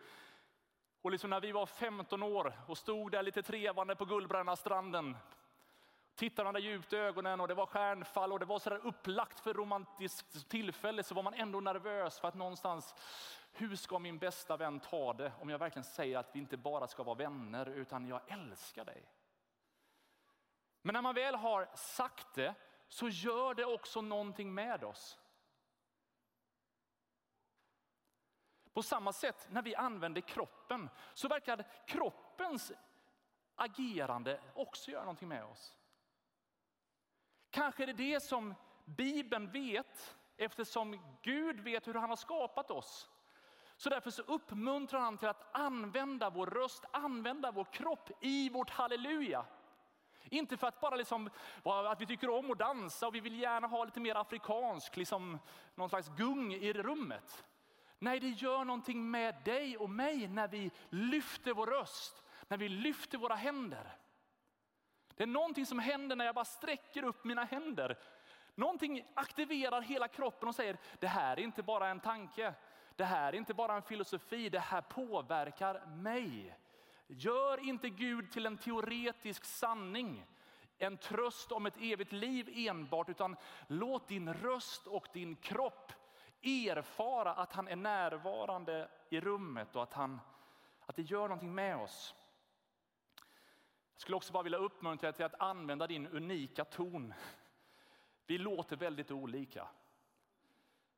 Och 1.02 1.10
liksom 1.10 1.30
när 1.30 1.40
vi 1.40 1.52
var 1.52 1.66
15 1.66 2.22
år 2.22 2.60
och 2.66 2.78
stod 2.78 3.12
där 3.12 3.22
lite 3.22 3.42
trevande 3.42 3.96
på 3.96 4.04
Gullbränna 4.04 4.56
stranden 4.56 5.16
tittade 6.18 6.44
varandra 6.44 6.60
djupt 6.60 6.92
i 6.92 6.96
ögonen 6.96 7.40
och 7.40 7.48
det 7.48 7.54
var 7.54 7.66
stjärnfall 7.66 8.32
och 8.32 8.38
det 8.38 8.44
var 8.44 8.58
så 8.58 8.70
där 8.70 8.86
upplagt 8.86 9.40
för 9.40 9.54
romantiskt 9.54 10.48
tillfälle 10.48 11.02
så 11.02 11.14
var 11.14 11.22
man 11.22 11.34
ändå 11.34 11.60
nervös 11.60 12.20
för 12.20 12.28
att 12.28 12.34
någonstans, 12.34 12.94
hur 13.52 13.76
ska 13.76 13.98
min 13.98 14.18
bästa 14.18 14.56
vän 14.56 14.80
ta 14.80 15.12
det 15.12 15.32
om 15.40 15.48
jag 15.48 15.58
verkligen 15.58 15.84
säger 15.84 16.18
att 16.18 16.30
vi 16.32 16.38
inte 16.38 16.56
bara 16.56 16.86
ska 16.86 17.02
vara 17.02 17.14
vänner 17.14 17.66
utan 17.66 18.06
jag 18.06 18.20
älskar 18.32 18.84
dig. 18.84 19.08
Men 20.82 20.92
när 20.92 21.02
man 21.02 21.14
väl 21.14 21.34
har 21.34 21.68
sagt 21.74 22.34
det 22.34 22.54
så 22.88 23.08
gör 23.08 23.54
det 23.54 23.64
också 23.64 24.00
någonting 24.00 24.54
med 24.54 24.84
oss. 24.84 25.18
På 28.72 28.82
samma 28.82 29.12
sätt 29.12 29.48
när 29.50 29.62
vi 29.62 29.74
använder 29.74 30.20
kroppen 30.20 30.90
så 31.14 31.28
verkar 31.28 31.66
kroppens 31.86 32.72
agerande 33.54 34.40
också 34.54 34.90
göra 34.90 35.02
någonting 35.02 35.28
med 35.28 35.44
oss. 35.44 35.77
Kanske 37.50 37.82
är 37.82 37.86
det 37.86 37.92
det 37.92 38.20
som 38.20 38.54
Bibeln 38.84 39.50
vet 39.50 40.16
eftersom 40.36 41.00
Gud 41.22 41.60
vet 41.60 41.88
hur 41.88 41.94
han 41.94 42.08
har 42.08 42.16
skapat 42.16 42.70
oss. 42.70 43.08
Så 43.76 43.90
därför 43.90 44.10
så 44.10 44.22
uppmuntrar 44.22 45.00
han 45.00 45.18
till 45.18 45.28
att 45.28 45.56
använda 45.56 46.30
vår 46.30 46.46
röst, 46.46 46.84
använda 46.90 47.50
vår 47.50 47.64
kropp 47.64 48.10
i 48.20 48.48
vårt 48.48 48.70
halleluja. 48.70 49.44
Inte 50.30 50.56
för 50.56 50.66
att 50.66 50.80
bara 50.80 50.96
liksom, 50.96 51.30
att 51.64 52.00
vi 52.00 52.06
tycker 52.06 52.30
om 52.30 52.50
att 52.50 52.58
dansa 52.58 53.06
och 53.06 53.14
vi 53.14 53.20
vill 53.20 53.40
gärna 53.40 53.66
ha 53.66 53.84
lite 53.84 54.00
mer 54.00 54.14
afrikansk, 54.14 54.96
liksom, 54.96 55.38
någon 55.74 55.88
slags 55.88 56.08
gung 56.08 56.54
i 56.54 56.72
rummet. 56.72 57.44
Nej, 57.98 58.20
det 58.20 58.28
gör 58.28 58.64
någonting 58.64 59.10
med 59.10 59.34
dig 59.44 59.76
och 59.76 59.90
mig 59.90 60.28
när 60.28 60.48
vi 60.48 60.70
lyfter 60.88 61.54
vår 61.54 61.66
röst, 61.66 62.22
när 62.48 62.56
vi 62.56 62.68
lyfter 62.68 63.18
våra 63.18 63.34
händer. 63.34 63.96
Det 65.18 65.24
är 65.24 65.26
någonting 65.26 65.66
som 65.66 65.78
händer 65.78 66.16
när 66.16 66.24
jag 66.24 66.34
bara 66.34 66.44
sträcker 66.44 67.04
upp 67.04 67.24
mina 67.24 67.44
händer. 67.44 67.98
Någonting 68.54 69.06
aktiverar 69.14 69.80
hela 69.80 70.08
kroppen 70.08 70.48
och 70.48 70.54
säger, 70.54 70.78
det 70.98 71.06
här 71.06 71.38
är 71.38 71.42
inte 71.42 71.62
bara 71.62 71.88
en 71.88 72.00
tanke. 72.00 72.54
Det 72.96 73.04
här 73.04 73.32
är 73.32 73.36
inte 73.36 73.54
bara 73.54 73.74
en 73.74 73.82
filosofi, 73.82 74.48
det 74.48 74.58
här 74.58 74.80
påverkar 74.80 75.86
mig. 75.86 76.56
Gör 77.06 77.68
inte 77.68 77.88
Gud 77.88 78.30
till 78.32 78.46
en 78.46 78.58
teoretisk 78.58 79.44
sanning, 79.44 80.26
en 80.78 80.96
tröst 80.96 81.52
om 81.52 81.66
ett 81.66 81.76
evigt 81.80 82.12
liv 82.12 82.52
enbart, 82.54 83.08
utan 83.08 83.36
låt 83.66 84.08
din 84.08 84.34
röst 84.34 84.86
och 84.86 85.08
din 85.12 85.36
kropp 85.36 85.92
erfara 86.42 87.34
att 87.34 87.52
han 87.52 87.68
är 87.68 87.76
närvarande 87.76 88.88
i 89.10 89.20
rummet 89.20 89.76
och 89.76 89.82
att, 89.82 89.92
han, 89.92 90.20
att 90.86 90.96
det 90.96 91.02
gör 91.02 91.22
någonting 91.22 91.54
med 91.54 91.76
oss. 91.76 92.14
Jag 93.98 94.02
skulle 94.02 94.16
också 94.16 94.32
bara 94.32 94.42
vilja 94.42 94.58
uppmuntra 94.58 95.06
dig 95.06 95.16
till 95.16 95.24
att 95.24 95.40
använda 95.40 95.86
din 95.86 96.06
unika 96.06 96.64
ton. 96.64 97.14
Vi 98.26 98.38
låter 98.38 98.76
väldigt 98.76 99.10
olika. 99.10 99.68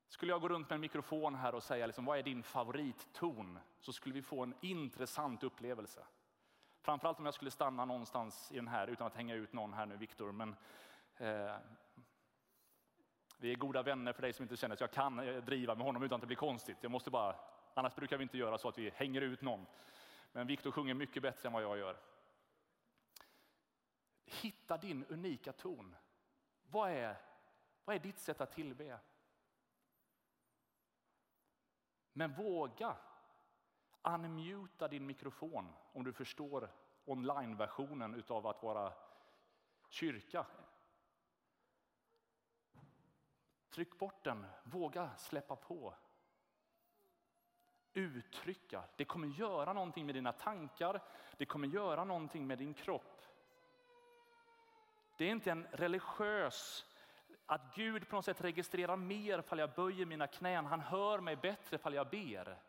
Skulle 0.08 0.32
jag 0.32 0.40
gå 0.40 0.48
runt 0.48 0.68
med 0.70 0.74
en 0.74 0.80
mikrofon 0.80 1.34
här 1.34 1.54
och 1.54 1.62
säga 1.62 1.86
liksom, 1.86 2.04
vad 2.04 2.18
är 2.18 2.22
din 2.22 2.42
favoritton? 2.42 3.58
Så 3.80 3.92
skulle 3.92 4.14
vi 4.14 4.22
få 4.22 4.42
en 4.42 4.54
intressant 4.60 5.42
upplevelse. 5.42 6.04
Framförallt 6.80 7.18
om 7.18 7.24
jag 7.24 7.34
skulle 7.34 7.50
stanna 7.50 7.84
någonstans 7.84 8.52
i 8.52 8.56
den 8.56 8.68
här, 8.68 8.86
utan 8.86 9.06
att 9.06 9.14
hänga 9.14 9.34
ut 9.34 9.52
någon 9.52 9.72
här 9.72 9.86
nu, 9.86 9.96
Viktor. 9.96 10.32
Men 10.32 10.56
eh, 11.16 11.56
vi 13.38 13.52
är 13.52 13.56
goda 13.56 13.82
vänner 13.82 14.12
för 14.12 14.22
dig 14.22 14.32
som 14.32 14.42
inte 14.42 14.56
känner, 14.56 14.76
så 14.76 14.82
jag 14.82 14.92
kan 14.92 15.18
eh, 15.18 15.36
driva 15.36 15.74
med 15.74 15.86
honom 15.86 16.02
utan 16.02 16.16
att 16.16 16.20
det 16.20 16.26
blir 16.26 16.36
konstigt. 16.36 16.78
Jag 16.80 16.90
måste 16.90 17.10
bara, 17.10 17.34
annars 17.74 17.94
brukar 17.94 18.16
vi 18.16 18.22
inte 18.22 18.38
göra 18.38 18.58
så 18.58 18.68
att 18.68 18.78
vi 18.78 18.90
hänger 18.90 19.20
ut 19.20 19.42
någon. 19.42 19.66
Men 20.32 20.46
Viktor 20.46 20.70
sjunger 20.70 20.94
mycket 20.94 21.22
bättre 21.22 21.46
än 21.46 21.52
vad 21.52 21.62
jag 21.62 21.78
gör. 21.78 22.09
Hitta 24.30 24.76
din 24.76 25.04
unika 25.04 25.52
ton. 25.52 25.96
Vad 26.62 26.90
är, 26.90 27.16
vad 27.84 27.96
är 27.96 28.00
ditt 28.00 28.18
sätt 28.18 28.40
att 28.40 28.52
tillbe? 28.52 28.98
Men 32.12 32.34
våga 32.34 32.96
unmuta 34.02 34.88
din 34.88 35.06
mikrofon 35.06 35.72
om 35.92 36.04
du 36.04 36.12
förstår 36.12 36.70
online-versionen 37.04 38.24
av 38.28 38.46
att 38.46 38.62
vara 38.62 38.92
kyrka. 39.88 40.46
Tryck 43.70 43.98
bort 43.98 44.24
den, 44.24 44.46
våga 44.64 45.16
släppa 45.16 45.56
på. 45.56 45.94
Uttrycka, 47.92 48.84
det 48.96 49.04
kommer 49.04 49.28
göra 49.28 49.72
någonting 49.72 50.06
med 50.06 50.14
dina 50.14 50.32
tankar, 50.32 51.02
det 51.36 51.46
kommer 51.46 51.68
göra 51.68 52.04
någonting 52.04 52.46
med 52.46 52.58
din 52.58 52.74
kropp. 52.74 53.19
Det 55.20 55.26
är 55.26 55.30
inte 55.30 55.50
en 55.50 55.66
religiös, 55.72 56.86
att 57.46 57.74
Gud 57.74 58.08
på 58.08 58.16
något 58.16 58.24
sätt 58.24 58.40
registrerar 58.40 58.96
mer 58.96 59.42
fall 59.42 59.58
jag 59.58 59.74
böjer 59.74 60.06
mina 60.06 60.26
knän. 60.26 60.66
Han 60.66 60.80
hör 60.80 61.20
mig 61.20 61.36
bättre 61.36 61.78
fall 61.78 61.94
jag 61.94 62.10
ber. 62.10 62.62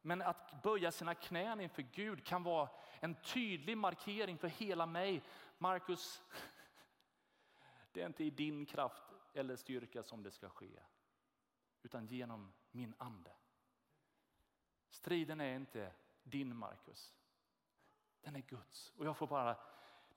Men 0.00 0.22
att 0.22 0.62
böja 0.62 0.92
sina 0.92 1.14
knän 1.14 1.60
inför 1.60 1.82
Gud 1.82 2.26
kan 2.26 2.42
vara 2.42 2.68
en 3.00 3.14
tydlig 3.14 3.78
markering 3.78 4.38
för 4.38 4.48
hela 4.48 4.86
mig. 4.86 5.22
Markus, 5.58 6.22
det 7.92 8.02
är 8.02 8.06
inte 8.06 8.24
i 8.24 8.30
din 8.30 8.66
kraft 8.66 9.12
eller 9.34 9.56
styrka 9.56 10.02
som 10.02 10.22
det 10.22 10.30
ska 10.30 10.48
ske, 10.48 10.80
utan 11.82 12.06
genom 12.06 12.52
min 12.70 12.94
ande. 12.98 13.32
Striden 14.90 15.40
är 15.40 15.56
inte 15.56 15.92
din 16.22 16.56
Markus, 16.56 17.14
den 18.20 18.36
är 18.36 18.40
Guds. 18.40 18.92
Och 18.96 19.06
jag 19.06 19.16
får 19.16 19.26
bara 19.26 19.56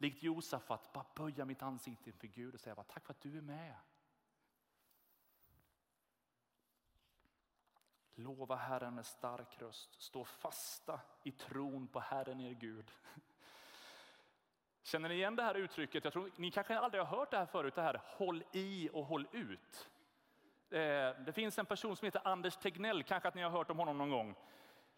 likt 0.01 0.23
Josafat 0.23 0.93
bara 0.93 1.05
böja 1.15 1.45
mitt 1.45 1.61
ansikte 1.61 2.09
inför 2.09 2.27
Gud 2.27 2.53
och 2.53 2.59
säga 2.59 2.75
bara, 2.75 2.83
tack 2.83 3.05
för 3.05 3.13
att 3.13 3.21
du 3.21 3.37
är 3.37 3.41
med. 3.41 3.75
Lova 8.15 8.55
Herren 8.55 8.95
med 8.95 9.05
stark 9.05 9.61
röst, 9.61 10.01
stå 10.01 10.25
fasta 10.25 10.99
i 11.23 11.31
tron 11.31 11.87
på 11.87 11.99
Herren 11.99 12.41
er 12.41 12.53
Gud. 12.53 12.91
Känner 14.83 15.09
ni 15.09 15.15
igen 15.15 15.35
det 15.35 15.43
här 15.43 15.55
uttrycket? 15.55 16.03
Jag 16.03 16.13
tror, 16.13 16.31
ni 16.35 16.51
kanske 16.51 16.79
aldrig 16.79 17.03
har 17.03 17.17
hört 17.17 17.31
det 17.31 17.37
här 17.37 17.45
förut, 17.45 17.75
det 17.75 17.81
här 17.81 18.01
håll 18.03 18.43
i 18.51 18.89
och 18.93 19.05
håll 19.05 19.27
ut. 19.31 19.89
Eh, 20.69 20.79
det 21.25 21.33
finns 21.33 21.59
en 21.59 21.65
person 21.65 21.95
som 21.95 22.05
heter 22.05 22.27
Anders 22.27 22.57
Tegnell, 22.57 23.03
kanske 23.03 23.29
att 23.29 23.35
ni 23.35 23.41
har 23.41 23.49
hört 23.49 23.69
om 23.69 23.79
honom 23.79 23.97
någon 23.97 24.09
gång. 24.09 24.35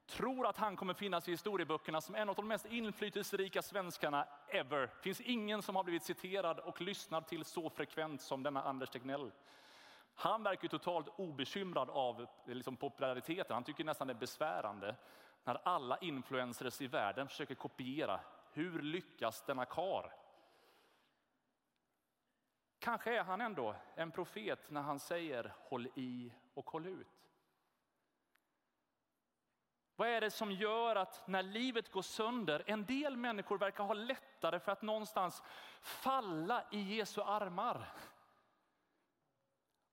Tror 0.06 0.48
att 0.48 0.58
han 0.58 0.76
kommer 0.76 0.94
finnas 0.94 1.28
i 1.28 1.32
historieböckerna 1.32 2.02
som 2.02 2.16
en 2.16 2.30
av 2.30 2.36
de 2.36 2.48
mest 2.48 2.66
inflytelserika 2.66 3.62
svenskarna 3.62 4.28
ever. 4.48 4.80
Det 4.80 5.02
finns 5.02 5.22
ingen 5.22 5.62
som 5.62 5.76
har 5.76 5.84
blivit 5.84 6.04
citerad 6.04 6.60
och 6.60 6.82
lyssnad 6.82 7.28
till 7.28 7.46
så 7.46 7.70
frekvent 7.70 8.22
som 8.22 8.44
denna 8.44 8.64
Anders 8.64 8.90
Tegnell. 8.90 9.32
Han 10.16 10.44
verkar 10.44 10.68
totalt 10.68 11.08
obekymrad 11.08 11.90
av 11.90 12.28
liksom, 12.46 12.78
populariteten. 12.78 13.54
Han 13.54 13.64
tycker 13.64 13.84
nästan 13.84 14.08
det 14.08 14.14
är 14.14 14.20
besvärande 14.20 14.96
när 15.44 15.68
alla 15.68 15.98
influencers 15.98 16.82
i 16.82 16.88
världen 16.88 17.28
försöker 17.28 17.56
kopiera. 17.56 18.20
Hur 18.52 18.82
lyckas 18.82 19.42
denna 19.42 19.66
kar? 19.66 20.14
Kanske 22.80 23.18
är 23.18 23.24
han 23.24 23.42
ändå 23.42 23.76
en 23.96 24.12
profet 24.12 24.72
när 24.72 24.82
han 24.82 25.00
säger 25.00 25.54
håll 25.60 25.88
i 25.96 26.34
och 26.54 26.70
håll 26.70 26.88
ut. 26.88 27.23
Vad 30.04 30.12
är 30.12 30.22
det 30.22 30.32
som 30.32 30.52
gör 30.52 30.96
att 30.96 31.28
när 31.28 31.44
livet 31.44 31.92
går 31.92 32.02
sönder, 32.02 32.64
en 32.66 32.86
del 32.86 33.18
människor 33.18 33.58
verkar 33.58 33.84
ha 33.84 33.94
lättare 33.94 34.60
för 34.60 34.72
att 34.72 34.82
någonstans 34.82 35.44
falla 35.82 36.66
i 36.72 36.96
Jesu 36.96 37.22
armar. 37.22 37.88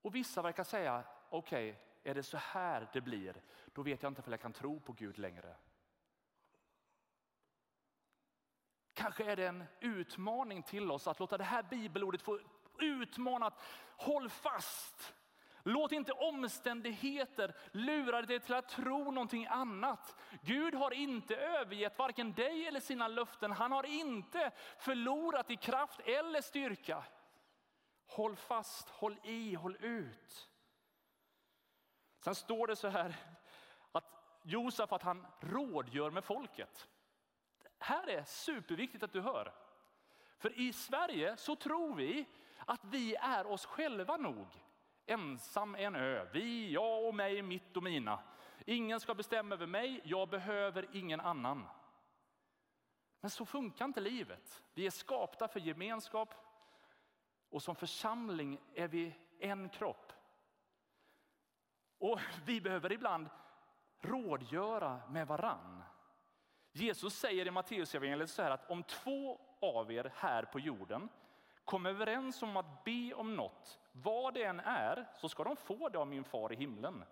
Och 0.01 0.15
vissa 0.15 0.41
verkar 0.41 0.63
säga, 0.63 1.03
okej, 1.29 1.69
okay, 1.69 2.11
är 2.11 2.15
det 2.15 2.23
så 2.23 2.37
här 2.37 2.87
det 2.93 3.01
blir, 3.01 3.41
då 3.73 3.81
vet 3.81 4.03
jag 4.03 4.09
inte 4.09 4.21
om 4.21 4.31
jag 4.31 4.41
kan 4.41 4.53
tro 4.53 4.79
på 4.79 4.93
Gud 4.93 5.17
längre. 5.17 5.55
Kanske 8.93 9.31
är 9.31 9.35
det 9.35 9.47
en 9.47 9.63
utmaning 9.79 10.63
till 10.63 10.91
oss 10.91 11.07
att 11.07 11.19
låta 11.19 11.37
det 11.37 11.43
här 11.43 11.63
bibelordet 11.63 12.21
få 12.21 12.39
utmana 12.79 13.45
att 13.45 13.61
håll 13.97 14.29
fast. 14.29 15.13
Låt 15.63 15.91
inte 15.91 16.11
omständigheter 16.11 17.55
lura 17.71 18.21
dig 18.21 18.39
till 18.39 18.53
att 18.53 18.69
tro 18.69 19.11
någonting 19.11 19.45
annat. 19.45 20.15
Gud 20.41 20.75
har 20.75 20.91
inte 20.91 21.35
övergett 21.35 21.97
varken 21.97 22.33
dig 22.33 22.67
eller 22.67 22.79
sina 22.79 23.07
löften. 23.07 23.51
Han 23.51 23.71
har 23.71 23.85
inte 23.85 24.51
förlorat 24.77 25.51
i 25.51 25.55
kraft 25.55 25.99
eller 25.99 26.41
styrka. 26.41 27.03
Håll 28.07 28.35
fast, 28.35 28.89
håll 28.89 29.19
i, 29.23 29.53
håll 29.53 29.77
ut. 29.79 30.49
Sen 32.19 32.35
står 32.35 32.67
det 32.67 32.75
så 32.75 32.87
här 32.87 33.15
att 33.91 34.05
Josef 34.43 34.93
att 34.93 35.03
han 35.03 35.27
rådgör 35.39 36.11
med 36.11 36.23
folket. 36.23 36.87
Det 37.61 37.85
här 37.85 38.09
är 38.09 38.23
superviktigt 38.23 39.03
att 39.03 39.13
du 39.13 39.21
hör. 39.21 39.53
För 40.37 40.59
i 40.59 40.73
Sverige 40.73 41.37
så 41.37 41.55
tror 41.55 41.95
vi 41.95 42.25
att 42.65 42.85
vi 42.85 43.15
är 43.15 43.47
oss 43.47 43.65
själva 43.65 44.17
nog. 44.17 44.47
Ensam 45.11 45.75
en 45.75 45.95
ö, 45.95 46.27
vi, 46.31 46.71
jag 46.71 47.07
och 47.07 47.15
mig, 47.15 47.41
mitt 47.41 47.77
och 47.77 47.83
mina. 47.83 48.19
Ingen 48.65 48.99
ska 48.99 49.13
bestämma 49.13 49.55
över 49.55 49.67
mig, 49.67 50.01
jag 50.03 50.29
behöver 50.29 50.87
ingen 50.93 51.19
annan. 51.19 51.67
Men 53.21 53.29
så 53.31 53.45
funkar 53.45 53.85
inte 53.85 53.99
livet. 53.99 54.63
Vi 54.73 54.85
är 54.85 54.91
skapta 54.91 55.47
för 55.47 55.59
gemenskap 55.59 56.35
och 57.49 57.63
som 57.63 57.75
församling 57.75 58.59
är 58.73 58.87
vi 58.87 59.15
en 59.39 59.69
kropp. 59.69 60.13
Och 61.97 62.19
vi 62.45 62.61
behöver 62.61 62.91
ibland 62.91 63.29
rådgöra 63.99 65.01
med 65.09 65.27
varann. 65.27 65.83
Jesus 66.71 67.15
säger 67.15 67.47
i 67.47 67.51
Matteusevangeliet 67.51 68.29
så 68.29 68.41
här 68.41 68.51
att 68.51 68.69
om 68.69 68.83
två 68.83 69.41
av 69.61 69.91
er 69.91 70.11
här 70.15 70.43
på 70.43 70.59
jorden 70.59 71.09
kom 71.71 71.85
överens 71.85 72.43
om 72.43 72.57
att 72.57 72.83
be 72.83 73.13
om 73.13 73.35
något, 73.35 73.79
vad 73.91 74.33
det 74.33 74.43
än 74.43 74.59
är, 74.59 75.05
så 75.15 75.29
ska 75.29 75.43
de 75.43 75.55
få 75.55 75.89
det 75.89 75.97
av 75.97 76.07
min 76.07 76.23
far 76.23 76.53
i 76.53 76.55
himlen. 76.55 77.03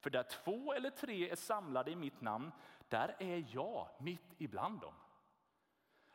För 0.00 0.10
där 0.10 0.22
två 0.22 0.72
eller 0.72 0.90
tre 0.90 1.30
är 1.30 1.36
samlade 1.36 1.90
i 1.90 1.96
mitt 1.96 2.20
namn, 2.20 2.52
där 2.88 3.16
är 3.18 3.44
jag 3.48 3.88
mitt 3.98 4.34
ibland 4.38 4.80
dem. 4.80 4.94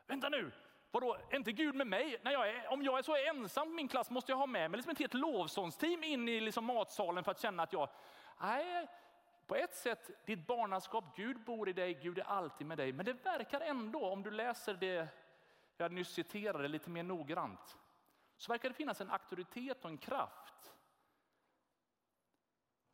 Vänta 0.08 0.30
nu, 0.30 0.52
vadå, 0.92 1.18
är 1.30 1.36
inte 1.36 1.52
Gud 1.52 1.76
med 1.76 1.88
mig? 1.88 2.20
När 2.24 2.32
jag 2.32 2.50
är, 2.50 2.72
om 2.72 2.84
jag 2.84 3.00
är 3.00 3.04
så 3.04 3.16
ensam 3.16 3.70
i 3.70 3.74
min 3.74 3.88
klass 3.88 4.10
måste 4.10 4.32
jag 4.32 4.38
ha 4.38 4.48
med 4.48 4.72
mig 4.72 4.78
liksom 4.78 4.92
ett 4.92 5.00
helt 5.00 5.14
lovsångsteam 5.14 6.04
in 6.04 6.30
i 6.30 6.40
liksom 6.40 6.66
matsalen 6.66 7.24
för 7.24 7.32
att 7.32 7.42
känna 7.42 7.64
att 7.64 7.74
jag, 7.74 7.90
nej, 8.42 8.88
på 9.48 9.56
ett 9.56 9.76
sätt, 9.76 10.10
ditt 10.26 10.48
barnaskap, 10.48 11.16
Gud 11.16 11.44
bor 11.44 11.70
i 11.70 11.74
dig, 11.74 11.94
Gud 11.94 12.18
är 12.18 12.24
alltid 12.24 12.68
med 12.68 12.78
dig. 12.78 12.94
Men 12.94 13.06
det 13.06 13.14
verkar 13.14 13.62
ändå, 13.62 14.06
om 14.06 14.24
du 14.24 14.32
läser 14.32 14.74
det 14.74 15.08
jag 15.78 15.92
nyss 15.92 16.10
citerade 16.10 16.68
lite 16.68 16.90
mer 16.90 17.04
noggrant, 17.04 17.78
så 18.44 18.52
verkar 18.52 18.70
det 18.70 18.76
finnas 18.76 19.02
en 19.02 19.12
auktoritet 19.12 19.84
och 19.84 19.90
en 19.90 19.98
kraft 19.98 20.74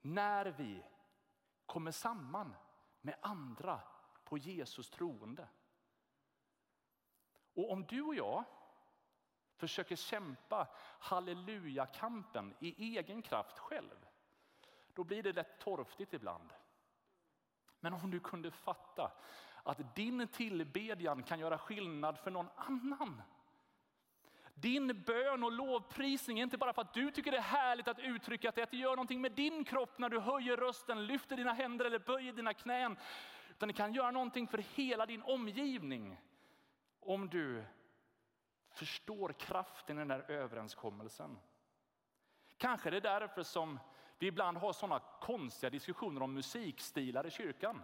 när 0.02 0.46
vi 0.46 0.84
kommer 1.66 1.92
samman 1.92 2.56
med 3.02 3.16
andra 3.22 3.82
på 4.24 4.38
Jesus 4.38 4.90
troende. 4.90 5.48
Och 7.54 7.72
om 7.72 7.86
du 7.86 8.02
och 8.02 8.16
jag 8.16 8.44
försöker 9.56 9.96
kämpa 9.96 10.68
hallelujakampen 11.00 12.56
i 12.60 12.98
egen 12.98 13.22
kraft 13.22 13.60
själv, 13.60 14.08
då 14.94 15.04
blir 15.04 15.24
det 15.24 15.34
lätt 15.34 15.60
torftigt 15.60 16.14
ibland. 16.14 16.54
Men 17.80 17.94
om 17.94 18.12
du 18.12 18.20
kunde 18.20 18.52
fatta 18.52 19.12
att 19.64 19.96
din 19.96 20.28
tillbedjan 20.28 21.24
kan 21.24 21.40
göra 21.40 21.58
skillnad 21.58 22.20
för 22.20 22.32
någon 22.32 22.50
annan. 22.56 23.22
Din 24.62 25.04
bön 25.04 25.44
och 25.44 25.52
lovprisning 25.52 26.40
är 26.40 26.44
inte 26.44 26.58
bara 26.58 26.74
för 26.74 26.82
att 26.82 26.94
du 26.94 27.12
tycker 27.12 27.32
det 27.32 27.38
är 27.38 27.42
härligt 27.42 27.88
att 27.88 28.00
uttrycka 28.00 28.50
att 28.50 28.56
det 28.56 28.78
gör 28.78 28.90
någonting 28.90 29.22
med 29.22 29.32
din 29.32 29.66
kropp 29.66 30.00
när 30.00 30.10
du 30.10 30.20
höjer 30.20 30.58
rösten, 30.58 31.06
lyfter 31.06 31.38
dina 31.38 31.54
händer 31.54 31.86
eller 31.86 32.00
böjer 32.00 32.34
dina 32.34 32.54
knän. 32.54 32.98
Utan 33.50 33.68
det 33.68 33.74
kan 33.74 33.94
göra 33.94 34.12
någonting 34.12 34.48
för 34.48 34.58
hela 34.58 35.06
din 35.06 35.22
omgivning. 35.22 36.22
Om 37.00 37.30
du 37.30 37.64
förstår 38.70 39.34
kraften 39.34 39.98
i 39.98 40.00
den 40.00 40.08
där 40.08 40.32
överenskommelsen. 40.32 41.38
Kanske 42.58 42.90
det 42.90 42.98
är 42.98 43.02
därför 43.02 43.44
som 43.44 43.80
vi 44.18 44.28
ibland 44.28 44.58
har 44.58 44.74
sådana 44.74 45.00
konstiga 45.22 45.70
diskussioner 45.70 46.22
om 46.22 46.34
musikstilar 46.34 47.28
i 47.28 47.32
kyrkan. 47.32 47.84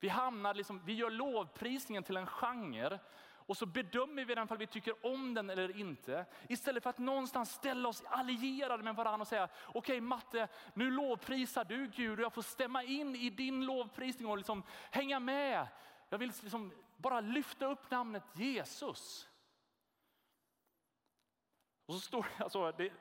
Vi, 0.00 0.08
hamnar 0.08 0.54
liksom, 0.54 0.84
vi 0.84 0.94
gör 0.94 1.10
lovprisningen 1.10 2.02
till 2.02 2.16
en 2.16 2.26
genre 2.26 2.98
och 3.46 3.56
så 3.56 3.66
bedömer 3.66 4.24
vi 4.24 4.34
den 4.34 4.48
om 4.50 4.58
vi 4.58 4.66
tycker 4.66 5.06
om 5.06 5.34
den 5.34 5.50
eller 5.50 5.76
inte. 5.76 6.26
Istället 6.48 6.82
för 6.82 6.90
att 6.90 6.98
någonstans 6.98 7.52
ställa 7.52 7.88
oss 7.88 8.02
allierade 8.06 8.82
med 8.82 8.96
varandra 8.96 9.20
och 9.20 9.28
säga, 9.28 9.48
okej 9.66 9.78
okay, 9.78 10.00
Matte, 10.00 10.48
nu 10.74 10.90
lovprisar 10.90 11.64
du 11.64 11.86
Gud 11.86 12.18
och 12.18 12.24
jag 12.24 12.32
får 12.32 12.42
stämma 12.42 12.82
in 12.82 13.16
i 13.16 13.30
din 13.30 13.66
lovprisning 13.66 14.28
och 14.28 14.36
liksom 14.36 14.62
hänga 14.90 15.20
med. 15.20 15.66
Jag 16.08 16.18
vill 16.18 16.32
liksom 16.42 16.72
bara 16.96 17.20
lyfta 17.20 17.66
upp 17.66 17.90
namnet 17.90 18.22
Jesus. 18.34 19.28
Och 21.86 21.94
så 21.94 22.00
står 22.00 22.26
alltså, 22.38 22.72
det, 22.72 22.92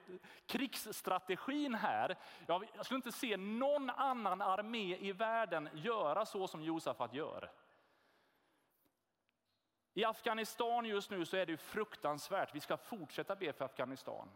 krigsstrategin 0.45 1.75
här, 1.75 2.17
jag, 2.47 2.69
jag 2.75 2.86
skulle 2.86 2.95
inte 2.95 3.12
se 3.12 3.38
någon 3.38 3.89
annan 3.89 4.41
armé 4.41 4.97
i 4.97 5.12
världen 5.12 5.69
göra 5.73 6.25
så 6.25 6.47
som 6.47 6.63
Josafat 6.63 7.13
gör. 7.13 7.51
I 9.93 10.06
Afghanistan 10.06 10.86
just 10.86 11.10
nu 11.10 11.25
så 11.25 11.38
är 11.38 11.45
det 11.45 11.58
fruktansvärt. 11.58 12.56
Vi 12.56 12.60
ska 12.60 12.77
fortsätta 12.77 13.36
be 13.36 13.53
för 13.53 13.65
Afghanistan. 13.65 14.29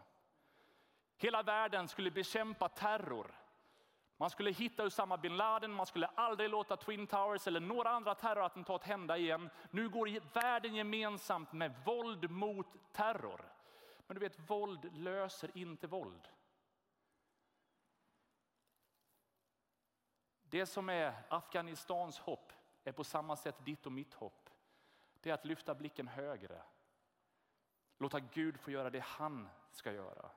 Hela 1.16 1.42
världen 1.42 1.88
skulle 1.88 2.10
bekämpa 2.10 2.68
terror. 2.68 3.34
Man 4.16 4.30
skulle 4.30 4.50
hitta 4.50 4.84
Usama 4.84 5.16
bin 5.16 5.36
Laden, 5.36 5.72
man 5.72 5.86
skulle 5.86 6.06
aldrig 6.06 6.50
låta 6.50 6.76
Twin 6.76 7.06
Towers 7.06 7.46
eller 7.46 7.60
några 7.60 7.90
andra 7.90 8.14
terrorattentat 8.14 8.84
hända 8.84 9.18
igen. 9.18 9.50
Nu 9.70 9.88
går 9.88 10.34
världen 10.34 10.74
gemensamt 10.74 11.52
med 11.52 11.74
våld 11.84 12.30
mot 12.30 12.66
terror. 12.92 13.52
Men 14.06 14.14
du 14.14 14.20
vet, 14.20 14.50
våld 14.50 14.96
löser 14.96 15.50
inte 15.54 15.86
våld. 15.86 16.28
Det 20.42 20.66
som 20.66 20.88
är 20.88 21.14
Afghanistans 21.28 22.18
hopp 22.18 22.52
är 22.84 22.92
på 22.92 23.04
samma 23.04 23.36
sätt 23.36 23.64
ditt 23.64 23.86
och 23.86 23.92
mitt 23.92 24.14
hopp. 24.14 24.47
Det 25.20 25.30
är 25.30 25.34
att 25.34 25.44
lyfta 25.44 25.74
blicken 25.74 26.08
högre. 26.08 26.62
Låta 27.98 28.20
Gud 28.20 28.60
få 28.60 28.70
göra 28.70 28.90
det 28.90 29.04
han 29.04 29.48
ska 29.70 29.92
göra. 29.92 30.30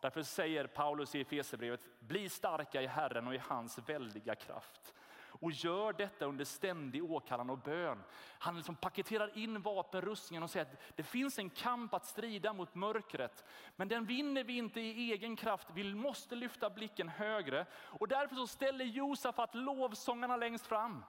Därför 0.00 0.22
säger 0.22 0.66
Paulus 0.66 1.14
i 1.14 1.20
Efesierbrevet, 1.20 1.80
bli 2.00 2.28
starka 2.28 2.82
i 2.82 2.86
Herren 2.86 3.26
och 3.26 3.34
i 3.34 3.38
hans 3.38 3.78
väldiga 3.78 4.34
kraft 4.34 4.94
och 5.40 5.52
gör 5.52 5.92
detta 5.92 6.24
under 6.24 6.44
ständig 6.44 7.04
åkallan 7.04 7.50
och 7.50 7.58
bön. 7.58 8.02
Han 8.38 8.56
liksom 8.56 8.76
paketerar 8.76 9.38
in 9.38 9.62
vapenrustningen 9.62 10.42
och 10.42 10.50
säger 10.50 10.66
att 10.66 10.96
det 10.96 11.02
finns 11.02 11.38
en 11.38 11.50
kamp 11.50 11.94
att 11.94 12.06
strida 12.06 12.52
mot 12.52 12.74
mörkret. 12.74 13.44
Men 13.76 13.88
den 13.88 14.04
vinner 14.04 14.44
vi 14.44 14.56
inte 14.56 14.80
i 14.80 15.12
egen 15.12 15.36
kraft. 15.36 15.68
Vi 15.74 15.94
måste 15.94 16.34
lyfta 16.34 16.70
blicken 16.70 17.08
högre. 17.08 17.66
Och 17.74 18.08
därför 18.08 18.36
så 18.36 18.46
ställer 18.46 18.84
Josafat 18.84 19.54
lovsångarna 19.54 20.36
längst 20.36 20.66
fram. 20.66 21.04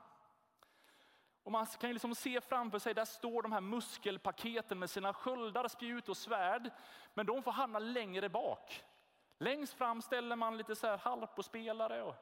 Och 1.49 1.53
man 1.53 1.65
kan 1.65 1.89
ju 1.89 1.93
liksom 1.93 2.15
se 2.15 2.41
framför 2.41 2.79
sig, 2.79 2.93
där 2.93 3.05
står 3.05 3.41
de 3.41 3.51
här 3.51 3.62
muskelpaketen 3.62 4.79
med 4.79 4.89
sina 4.89 5.13
sköldar, 5.13 5.67
spjut 5.67 6.09
och 6.09 6.17
svärd. 6.17 6.71
Men 7.13 7.25
de 7.25 7.43
får 7.43 7.51
hamna 7.51 7.79
längre 7.79 8.29
bak. 8.29 8.83
Längst 9.38 9.73
fram 9.73 10.01
ställer 10.01 10.35
man 10.35 10.57
lite 10.57 10.75
så 10.75 10.88
här 10.88 10.97
harpospelare 10.97 12.03
och 12.03 12.15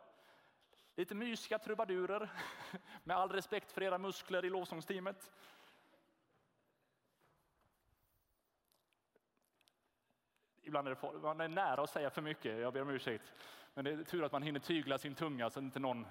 lite 0.95 1.15
mysiga 1.15 1.59
trubadurer. 1.59 2.29
Med 3.03 3.17
all 3.17 3.31
respekt 3.31 3.71
för 3.71 3.83
era 3.83 3.97
muskler 3.97 4.45
i 4.45 4.49
lovsångsteamet. 4.49 5.31
Ibland 10.61 10.87
är 10.87 11.11
det, 11.13 11.19
man 11.19 11.41
är 11.41 11.47
nära 11.47 11.81
att 11.83 11.89
säga 11.89 12.09
för 12.09 12.21
mycket, 12.21 12.59
jag 12.59 12.73
ber 12.73 12.81
om 12.81 12.89
ursäkt. 12.89 13.33
Men 13.73 13.85
det 13.85 13.91
är 13.91 14.03
tur 14.03 14.23
att 14.23 14.31
man 14.31 14.43
hinner 14.43 14.59
tygla 14.59 14.97
sin 14.97 15.15
tunga 15.15 15.49
så 15.49 15.59
att 15.59 15.63
inte 15.63 15.79
någon 15.79 16.07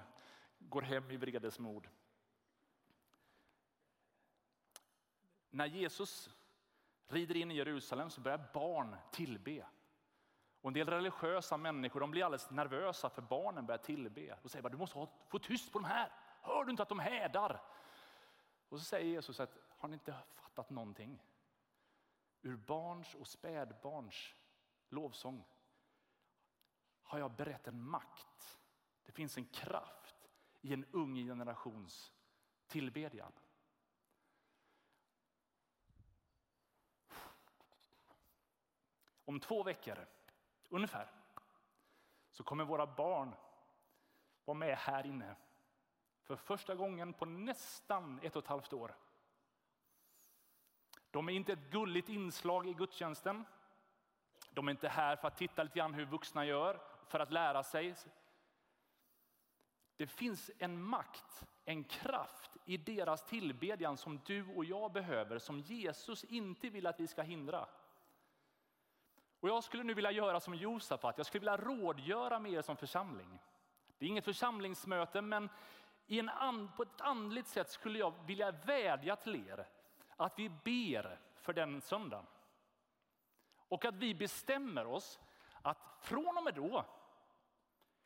går 0.59 0.81
hem 0.81 1.11
i 1.11 1.17
vredesmod. 1.17 1.87
När 5.49 5.65
Jesus 5.65 6.29
rider 7.07 7.35
in 7.35 7.51
i 7.51 7.55
Jerusalem 7.55 8.09
så 8.09 8.21
börjar 8.21 8.49
barn 8.53 8.95
tillbe. 9.11 9.65
Och 10.61 10.69
en 10.69 10.73
del 10.73 10.89
religiösa 10.89 11.57
människor 11.57 11.99
de 11.99 12.11
blir 12.11 12.23
alldeles 12.23 12.51
nervösa 12.51 13.09
för 13.09 13.21
barnen 13.21 13.65
börjar 13.65 13.79
tillbe. 13.79 14.39
Och 14.43 14.51
säger 14.51 14.63
bara, 14.63 14.69
du 14.69 14.77
måste 14.77 15.07
få 15.27 15.39
tyst 15.39 15.71
på 15.71 15.79
de 15.79 15.85
här. 15.85 16.11
Hör 16.41 16.65
du 16.65 16.71
inte 16.71 16.83
att 16.83 16.89
de 16.89 16.99
hädar? 16.99 17.61
Och 18.69 18.79
så 18.79 18.85
säger 18.85 19.05
Jesus 19.05 19.39
att 19.39 19.57
har 19.77 19.89
ni 19.89 19.93
inte 19.93 20.15
fattat 20.35 20.69
någonting? 20.69 21.23
Ur 22.41 22.55
barns 22.57 23.15
och 23.15 23.27
spädbarns 23.27 24.35
lovsång 24.89 25.43
har 27.01 27.19
jag 27.19 27.31
berett 27.31 27.67
en 27.67 27.81
makt. 27.81 28.59
Det 29.05 29.11
finns 29.11 29.37
en 29.37 29.45
kraft 29.45 30.29
i 30.61 30.73
en 30.73 30.85
ung 30.91 31.15
generations 31.15 32.13
tillbedjan. 32.67 33.31
Om 39.27 39.39
två 39.39 39.63
veckor, 39.63 40.07
ungefär, 40.69 41.11
så 42.31 42.43
kommer 42.43 42.65
våra 42.65 42.87
barn 42.87 43.35
vara 44.45 44.57
med 44.57 44.77
här 44.77 45.05
inne 45.05 45.35
för 46.21 46.35
första 46.35 46.75
gången 46.75 47.13
på 47.13 47.25
nästan 47.25 48.19
ett 48.23 48.35
och 48.35 48.43
ett 48.43 48.49
halvt 48.49 48.73
år. 48.73 48.95
De 51.11 51.29
är 51.29 51.33
inte 51.33 51.53
ett 51.53 51.71
gulligt 51.71 52.09
inslag 52.09 52.67
i 52.67 52.73
gudstjänsten. 52.73 53.45
De 54.49 54.67
är 54.67 54.71
inte 54.71 54.89
här 54.89 55.15
för 55.15 55.27
att 55.27 55.37
titta 55.37 55.63
lite 55.63 55.79
grann 55.79 55.93
hur 55.93 56.05
vuxna 56.05 56.45
gör, 56.45 56.81
för 57.07 57.19
att 57.19 57.31
lära 57.31 57.63
sig. 57.63 57.95
Det 59.95 60.07
finns 60.07 60.51
en 60.57 60.81
makt, 60.81 61.45
en 61.65 61.83
kraft 61.83 62.51
i 62.65 62.77
deras 62.77 63.25
tillbedjan 63.25 63.97
som 63.97 64.21
du 64.25 64.55
och 64.55 64.65
jag 64.65 64.91
behöver, 64.91 65.39
som 65.39 65.59
Jesus 65.59 66.23
inte 66.23 66.69
vill 66.69 66.87
att 66.87 66.99
vi 66.99 67.07
ska 67.07 67.21
hindra. 67.21 67.69
Och 69.39 69.49
jag 69.49 69.63
skulle 69.63 69.83
nu 69.83 69.93
vilja 69.93 70.11
göra 70.11 70.39
som 70.39 70.55
Josafat, 70.55 71.17
jag 71.17 71.25
skulle 71.25 71.39
vilja 71.39 71.57
rådgöra 71.57 72.39
med 72.39 72.51
er 72.51 72.61
som 72.61 72.77
församling. 72.77 73.39
Det 73.97 74.05
är 74.05 74.09
inget 74.09 74.25
församlingsmöte, 74.25 75.21
men 75.21 75.49
i 76.07 76.19
en 76.19 76.29
and, 76.29 76.75
på 76.75 76.83
ett 76.83 77.01
andligt 77.01 77.47
sätt 77.47 77.69
skulle 77.69 77.99
jag 77.99 78.13
vilja 78.25 78.51
vädja 78.51 79.15
till 79.15 79.47
er 79.49 79.67
att 80.15 80.39
vi 80.39 80.49
ber 80.49 81.19
för 81.35 81.53
den 81.53 81.81
söndagen. 81.81 82.25
Och 83.67 83.85
att 83.85 83.95
vi 83.95 84.15
bestämmer 84.15 84.87
oss 84.87 85.19
att 85.61 85.77
från 86.01 86.37
och 86.37 86.43
med 86.43 86.53
då 86.53 86.85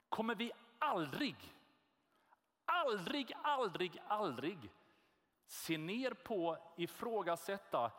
kommer 0.10 0.36
vi 0.36 0.52
aldrig, 0.80 1.36
aldrig, 2.65 3.34
aldrig, 3.41 4.02
aldrig 4.08 4.72
se 5.46 5.78
ner 5.78 6.13
på, 6.13 6.58
ifrågasätta 6.78 7.91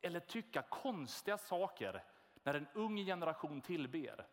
eller 0.00 0.20
tycka 0.20 0.62
konstiga 0.62 1.38
saker 1.38 2.04
när 2.48 2.54
en 2.54 2.68
ung 2.74 2.96
generation 2.96 3.60
tillber. 3.60 4.26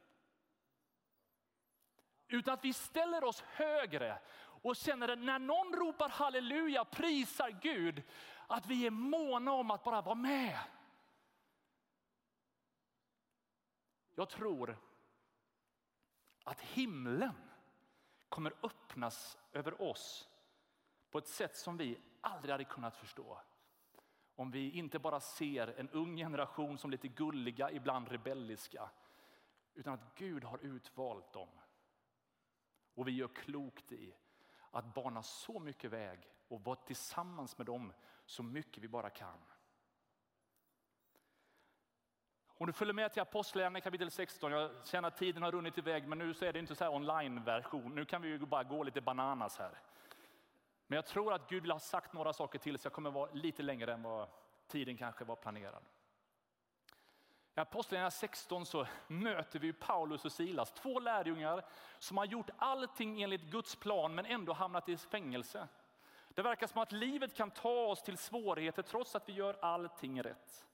Utan 2.28 2.54
att 2.54 2.66
vi 2.66 2.74
ställer 2.74 3.24
oss 3.24 3.42
högre 3.42 4.20
och 4.38 4.76
känner 4.76 5.10
att 5.10 5.20
när 5.20 5.40
någon 5.40 5.74
ropar 5.74 6.10
halleluja, 6.10 6.86
prisar 6.86 7.50
Gud, 7.62 8.04
att 8.48 8.66
vi 8.66 8.86
är 8.86 8.92
måna 8.92 9.52
om 9.52 9.72
att 9.72 9.84
bara 9.84 10.02
vara 10.02 10.16
med. 10.16 10.60
Jag 14.16 14.30
tror 14.30 14.78
att 16.44 16.62
himlen 16.62 17.34
kommer 18.30 18.54
öppnas 18.64 19.38
över 19.52 19.82
oss 19.82 20.30
på 21.12 21.18
ett 21.18 21.28
sätt 21.28 21.58
som 21.58 21.78
vi 21.78 22.00
aldrig 22.22 22.52
hade 22.52 22.64
kunnat 22.64 22.98
förstå. 22.98 23.42
Om 24.36 24.52
vi 24.52 24.72
inte 24.72 25.00
bara 25.00 25.20
ser 25.20 25.80
en 25.80 25.90
ung 25.90 26.18
generation 26.18 26.78
som 26.78 26.92
lite 26.92 27.08
gulliga, 27.08 27.72
ibland 27.72 28.08
rebelliska, 28.08 28.90
utan 29.74 29.94
att 29.94 30.16
Gud 30.16 30.44
har 30.44 30.66
utvalt 30.66 31.34
dem. 31.34 31.50
Och 32.94 33.08
vi 33.08 33.12
gör 33.12 33.28
klokt 33.28 33.92
i 33.92 34.16
att 34.72 34.94
bana 34.94 35.24
så 35.24 35.60
mycket 35.60 35.92
väg 35.92 36.20
och 36.48 36.64
vara 36.64 36.76
tillsammans 36.76 37.58
med 37.58 37.68
dem 37.68 37.94
så 38.26 38.44
mycket 38.44 38.84
vi 38.84 38.88
bara 38.88 39.10
kan. 39.10 39.40
Om 42.58 42.68
du 42.68 42.74
följer 42.74 42.94
med 42.94 43.14
till 43.14 43.22
Apostlagärningarna 43.22 43.82
kapitel 43.82 44.12
16, 44.12 44.52
jag 44.52 44.88
känner 44.88 45.08
att 45.08 45.18
tiden 45.18 45.44
har 45.44 45.52
runnit 45.52 45.78
iväg 45.78 46.08
men 46.08 46.18
nu 46.18 46.34
så 46.34 46.46
är 46.46 46.54
det 46.54 46.60
inte 46.60 46.76
så 46.76 46.84
här 46.84 46.94
online-version, 46.94 47.96
nu 47.96 48.06
kan 48.06 48.22
vi 48.22 48.28
ju 48.28 48.40
bara 48.40 48.64
gå 48.64 48.84
lite 48.84 49.02
bananas 49.02 49.58
här. 49.58 49.80
Men 50.88 50.96
jag 50.96 51.06
tror 51.06 51.34
att 51.34 51.50
Gud 51.50 51.62
vill 51.62 51.72
ha 51.72 51.80
sagt 51.80 52.14
några 52.14 52.34
saker 52.34 52.60
till 52.60 52.80
så 52.80 52.86
jag 52.86 52.94
kommer 52.94 53.12
vara 53.12 53.32
lite 53.32 53.64
längre 53.64 53.94
än 53.94 54.04
vad 54.04 54.28
tiden 54.68 54.98
kanske 54.98 55.26
var 55.26 55.36
planerad. 55.36 55.84
I 57.56 57.60
Apostlagärningarna 57.60 58.12
16 58.12 58.66
så 58.66 58.88
möter 59.08 59.60
vi 59.60 59.74
Paulus 59.74 60.26
och 60.26 60.32
Silas, 60.32 60.72
två 60.72 61.00
lärjungar 61.00 61.66
som 62.00 62.18
har 62.18 62.26
gjort 62.26 62.50
allting 62.58 63.22
enligt 63.22 63.42
Guds 63.42 63.76
plan 63.76 64.16
men 64.16 64.26
ändå 64.26 64.54
hamnat 64.54 64.90
i 64.90 64.98
fängelse. 64.98 65.68
Det 66.30 66.42
verkar 66.42 66.68
som 66.68 66.82
att 66.82 66.92
livet 66.92 67.36
kan 67.36 67.52
ta 67.52 67.86
oss 67.86 68.04
till 68.04 68.18
svårigheter 68.18 68.82
trots 68.82 69.16
att 69.16 69.30
vi 69.30 69.34
gör 69.34 69.58
allting 69.62 70.24
rätt. 70.24 70.66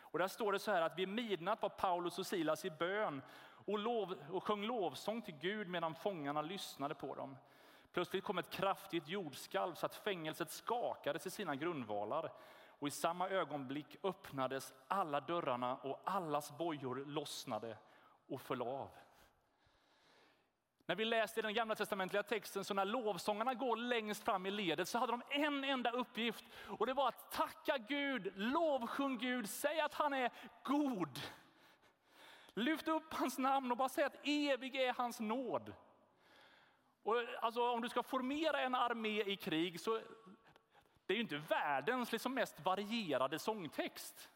Och 0.00 0.18
där 0.18 0.28
står 0.28 0.52
det 0.52 0.58
så 0.58 0.70
här 0.70 0.82
att 0.82 0.98
vid 0.98 1.08
midnatt 1.08 1.62
var 1.62 1.68
Paulus 1.68 2.18
och 2.18 2.26
Silas 2.26 2.64
i 2.64 2.70
bön 2.70 3.22
och, 3.66 3.78
lov, 3.78 4.14
och 4.30 4.44
sjöng 4.44 4.62
lovsång 4.62 5.22
till 5.22 5.34
Gud 5.34 5.68
medan 5.68 5.94
fångarna 5.94 6.42
lyssnade 6.42 6.94
på 6.94 7.14
dem. 7.14 7.36
Plötsligt 7.92 8.24
kom 8.24 8.38
ett 8.38 8.50
kraftigt 8.50 9.08
jordskalv 9.08 9.74
så 9.74 9.86
att 9.86 9.94
fängelset 9.94 10.50
skakades 10.50 11.26
i 11.26 11.30
sina 11.30 11.56
grundvalar. 11.56 12.32
Och 12.80 12.88
i 12.88 12.90
samma 12.90 13.28
ögonblick 13.28 13.96
öppnades 14.02 14.74
alla 14.88 15.20
dörrarna 15.20 15.76
och 15.76 16.00
allas 16.04 16.58
bojor 16.58 17.04
lossnade 17.06 17.78
och 18.28 18.40
föll 18.40 18.62
av. 18.62 18.90
När 20.86 20.94
vi 20.94 21.04
läste 21.04 21.42
den 21.42 21.54
gamla 21.54 21.74
testamentliga 21.74 22.22
texten 22.22 22.64
så 22.64 22.74
när 22.74 22.84
lovsångarna 22.84 23.54
går 23.54 23.76
längst 23.76 24.24
fram 24.24 24.46
i 24.46 24.50
ledet 24.50 24.88
så 24.88 24.98
hade 24.98 25.12
de 25.12 25.22
en 25.30 25.64
enda 25.64 25.90
uppgift 25.90 26.44
och 26.66 26.86
det 26.86 26.94
var 26.94 27.08
att 27.08 27.32
tacka 27.32 27.78
Gud, 27.78 28.32
lovsjung 28.36 29.18
Gud, 29.18 29.48
säg 29.48 29.80
att 29.80 29.94
han 29.94 30.12
är 30.12 30.30
god. 30.64 31.20
Lyft 32.54 32.88
upp 32.88 33.14
hans 33.14 33.38
namn 33.38 33.70
och 33.70 33.76
bara 33.76 33.88
säg 33.88 34.04
att 34.04 34.26
evig 34.26 34.76
är 34.76 34.92
hans 34.92 35.20
nåd. 35.20 35.72
Och 37.08 37.16
alltså, 37.40 37.70
om 37.70 37.80
du 37.80 37.88
ska 37.88 38.02
formera 38.02 38.60
en 38.60 38.74
armé 38.74 39.22
i 39.22 39.36
krig 39.36 39.80
så 39.80 40.00
det 41.06 41.12
är 41.12 41.14
ju 41.14 41.22
inte 41.22 41.36
världens 41.36 42.12
liksom 42.12 42.34
mest 42.34 42.60
varierade 42.60 43.38
sångtext. 43.38 44.28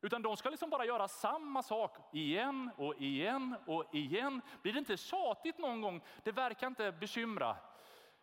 Utan 0.00 0.22
de 0.22 0.36
ska 0.36 0.50
liksom 0.50 0.70
bara 0.70 0.84
göra 0.84 1.08
samma 1.08 1.62
sak 1.62 1.96
igen 2.12 2.70
och 2.76 2.94
igen 2.94 3.56
och 3.66 3.94
igen. 3.94 4.40
Blir 4.62 4.72
det 4.72 4.78
inte 4.78 4.96
tjatigt 4.96 5.58
någon 5.58 5.80
gång? 5.80 6.02
Det 6.22 6.32
verkar 6.32 6.66
inte 6.66 6.92
bekymra. 6.92 7.56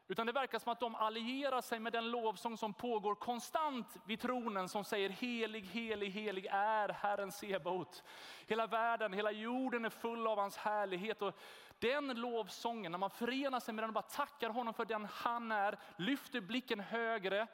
Utan 0.09 0.27
det 0.27 0.33
verkar 0.33 0.59
som 0.59 0.71
att 0.71 0.79
de 0.79 0.95
allierar 0.95 1.61
sig 1.61 1.79
med 1.79 1.93
den 1.93 2.11
lovsång 2.11 2.57
som 2.57 2.73
pågår 2.73 3.15
konstant 3.15 3.97
vid 4.05 4.19
tronen 4.19 4.69
som 4.69 4.83
säger 4.83 5.09
helig, 5.09 5.65
helig, 5.65 6.09
helig 6.09 6.47
är 6.51 6.89
Herren 6.89 7.31
Sebaot. 7.31 8.03
Hela 8.47 8.67
världen, 8.67 9.13
hela 9.13 9.31
jorden 9.31 9.85
är 9.85 9.89
full 9.89 10.27
av 10.27 10.37
hans 10.37 10.57
härlighet. 10.57 11.21
Och 11.21 11.35
den 11.79 12.21
lovsången, 12.21 12.91
när 12.91 12.99
man 12.99 13.09
förenar 13.09 13.59
sig 13.59 13.73
med 13.73 13.83
den 13.83 13.89
och 13.89 13.93
bara 13.93 14.01
tackar 14.01 14.49
honom 14.49 14.73
för 14.73 14.85
den 14.85 15.05
han 15.05 15.51
är, 15.51 15.79
lyfter 15.97 16.41
blicken 16.41 16.79
högre, 16.79 17.47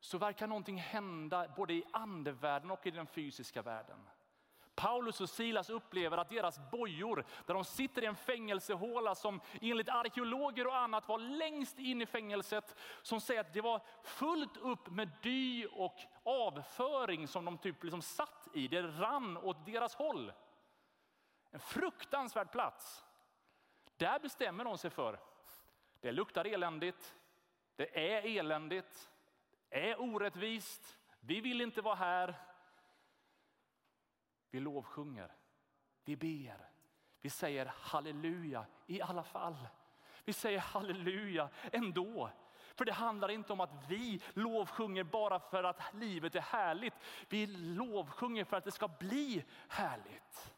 så 0.00 0.18
verkar 0.18 0.46
någonting 0.46 0.78
hända 0.78 1.48
både 1.56 1.74
i 1.74 1.84
andevärlden 1.92 2.70
och 2.70 2.86
i 2.86 2.90
den 2.90 3.06
fysiska 3.06 3.62
världen. 3.62 3.98
Paulus 4.74 5.20
och 5.20 5.30
Silas 5.30 5.70
upplever 5.70 6.16
att 6.16 6.28
deras 6.28 6.70
bojor, 6.70 7.24
där 7.46 7.54
de 7.54 7.64
sitter 7.64 8.02
i 8.02 8.06
en 8.06 8.16
fängelsehåla 8.16 9.14
som 9.14 9.40
enligt 9.60 9.88
arkeologer 9.88 10.66
och 10.66 10.76
annat 10.76 11.08
var 11.08 11.18
längst 11.18 11.78
in 11.78 12.02
i 12.02 12.06
fängelset, 12.06 12.76
som 13.02 13.20
säger 13.20 13.40
att 13.40 13.52
det 13.52 13.60
var 13.60 13.80
fullt 14.02 14.56
upp 14.56 14.90
med 14.90 15.10
dy 15.22 15.66
och 15.66 15.96
avföring 16.22 17.28
som 17.28 17.44
de 17.44 17.58
typ 17.58 17.84
liksom 17.84 18.02
satt 18.02 18.48
i. 18.54 18.68
Det 18.68 18.82
rann 18.82 19.36
åt 19.36 19.66
deras 19.66 19.94
håll. 19.94 20.32
En 21.50 21.60
fruktansvärd 21.60 22.52
plats. 22.52 23.04
Där 23.96 24.18
bestämmer 24.18 24.64
de 24.64 24.78
sig 24.78 24.90
för, 24.90 25.20
det 26.00 26.12
luktar 26.12 26.44
eländigt, 26.44 27.14
Det 27.76 28.14
är 28.16 28.38
eländigt, 28.38 29.10
det 29.68 29.90
är 29.90 30.00
orättvist, 30.00 30.98
vi 31.20 31.40
vill 31.40 31.60
inte 31.60 31.82
vara 31.82 31.94
här. 31.94 32.34
Vi 34.50 34.60
lovsjunger, 34.60 35.32
vi 36.04 36.16
ber, 36.16 36.70
vi 37.20 37.30
säger 37.30 37.66
halleluja 37.66 38.66
i 38.86 39.02
alla 39.02 39.22
fall. 39.22 39.68
Vi 40.24 40.32
säger 40.32 40.58
halleluja 40.58 41.48
ändå. 41.72 42.30
För 42.74 42.84
det 42.84 42.92
handlar 42.92 43.30
inte 43.30 43.52
om 43.52 43.60
att 43.60 43.88
vi 43.88 44.22
lovsjunger 44.34 45.04
bara 45.04 45.40
för 45.40 45.64
att 45.64 45.94
livet 45.94 46.34
är 46.34 46.40
härligt. 46.40 46.94
Vi 47.28 47.46
lovsjunger 47.46 48.44
för 48.44 48.56
att 48.56 48.64
det 48.64 48.70
ska 48.70 48.88
bli 48.88 49.44
härligt. 49.68 50.54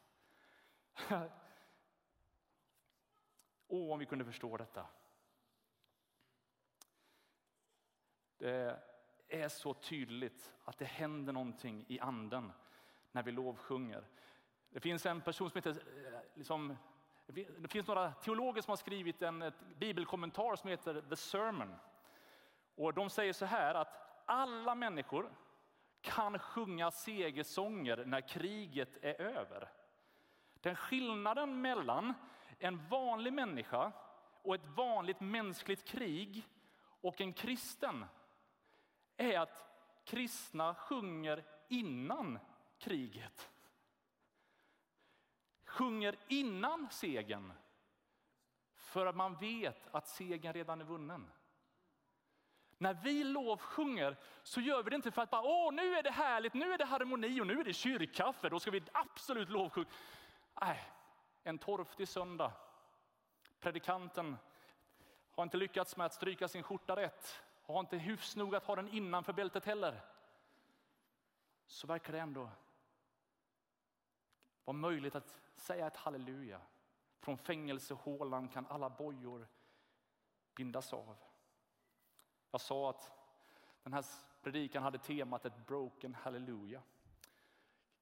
Åh, 3.68 3.92
om 3.92 3.98
vi 3.98 4.06
kunde 4.06 4.24
förstå 4.24 4.56
detta. 4.56 4.86
Det 8.38 8.78
är 9.28 9.48
så 9.48 9.74
tydligt 9.74 10.54
att 10.64 10.78
det 10.78 10.84
händer 10.84 11.32
någonting 11.32 11.84
i 11.88 12.00
anden 12.00 12.52
när 13.12 13.22
vi 13.22 13.32
lovsjunger. 13.32 14.04
Det 14.70 14.80
finns 14.80 15.06
en 15.06 15.20
person 15.20 15.50
som 15.50 15.58
heter, 15.58 15.70
eh, 15.70 16.20
liksom, 16.34 16.76
det 17.58 17.68
finns 17.68 17.86
några 17.86 18.12
teologer 18.12 18.62
som 18.62 18.70
har 18.70 18.76
skrivit 18.76 19.22
en 19.22 19.52
bibelkommentar 19.76 20.56
som 20.56 20.70
heter 20.70 21.02
The 21.08 21.16
Sermon. 21.16 21.74
Och 22.74 22.94
de 22.94 23.10
säger 23.10 23.32
så 23.32 23.44
här 23.44 23.74
att 23.74 24.22
alla 24.26 24.74
människor 24.74 25.30
kan 26.00 26.38
sjunga 26.38 26.90
segersånger 26.90 28.04
när 28.04 28.20
kriget 28.20 28.96
är 29.04 29.20
över. 29.20 29.72
Den 30.60 30.76
skillnaden 30.76 31.60
mellan 31.60 32.14
en 32.58 32.88
vanlig 32.88 33.32
människa 33.32 33.92
och 34.42 34.54
ett 34.54 34.66
vanligt 34.66 35.20
mänskligt 35.20 35.84
krig 35.84 36.48
och 37.00 37.20
en 37.20 37.32
kristen 37.32 38.04
är 39.16 39.38
att 39.38 39.62
kristna 40.04 40.74
sjunger 40.74 41.44
innan 41.68 42.38
kriget. 42.78 43.50
Sjunger 45.64 46.16
innan 46.28 46.88
segern. 46.90 47.52
För 48.76 49.06
att 49.06 49.16
man 49.16 49.36
vet 49.36 49.94
att 49.94 50.08
segern 50.08 50.52
redan 50.52 50.80
är 50.80 50.84
vunnen. 50.84 51.30
När 52.78 52.94
vi 52.94 53.24
lovsjunger 53.24 54.16
så 54.42 54.60
gör 54.60 54.82
vi 54.82 54.90
det 54.90 54.96
inte 54.96 55.10
för 55.10 55.22
att 55.22 55.30
bara, 55.30 55.42
åh 55.42 55.72
nu 55.72 55.94
är 55.94 56.02
det 56.02 56.10
härligt, 56.10 56.54
nu 56.54 56.72
är 56.72 56.78
det 56.78 56.84
harmoni 56.84 57.40
och 57.40 57.46
nu 57.46 57.60
är 57.60 57.64
det 57.64 57.72
kyrkkaffe, 57.72 58.48
då 58.48 58.60
ska 58.60 58.70
vi 58.70 58.82
absolut 58.92 59.48
lovsjunga. 59.48 59.88
Nej, 60.60 60.92
en 61.46 61.58
torftig 61.58 62.08
söndag. 62.08 62.52
Predikanten 63.60 64.36
har 65.30 65.42
inte 65.42 65.56
lyckats 65.56 65.96
med 65.96 66.06
att 66.06 66.14
stryka 66.14 66.48
sin 66.48 66.62
skjorta 66.62 66.96
rätt, 66.96 67.42
Och 67.66 67.74
har 67.74 67.80
inte 67.80 67.96
hyfs 67.96 68.36
nog 68.36 68.54
att 68.54 68.64
ha 68.64 68.76
den 68.76 68.88
innanför 68.88 69.32
bältet 69.32 69.64
heller. 69.64 70.04
Så 71.66 71.86
verkar 71.86 72.12
det 72.12 72.20
ändå 72.20 72.50
vara 74.64 74.76
möjligt 74.76 75.14
att 75.14 75.36
säga 75.54 75.86
ett 75.86 75.96
halleluja. 75.96 76.60
Från 77.18 77.38
fängelsehålan 77.38 78.48
kan 78.48 78.66
alla 78.66 78.90
bojor 78.90 79.48
bindas 80.54 80.92
av. 80.92 81.16
Jag 82.50 82.60
sa 82.60 82.90
att 82.90 83.12
den 83.82 83.92
här 83.92 84.04
predikan 84.42 84.82
hade 84.82 84.98
temat 84.98 85.44
ett 85.44 85.66
broken 85.66 86.14
hallelujah. 86.14 86.82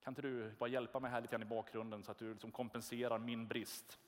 Kan 0.04 0.10
inte 0.10 0.22
du 0.22 0.50
bara 0.50 0.68
hjälpa 0.68 1.00
mig 1.00 1.10
här 1.10 1.20
lite 1.20 1.30
grann 1.32 1.42
i 1.42 1.44
bakgrunden 1.44 2.02
så 2.04 2.10
att 2.10 2.18
du 2.18 2.32
liksom 2.32 2.50
kompenserar 2.50 3.18
min 3.18 3.46
brist? 3.46 4.00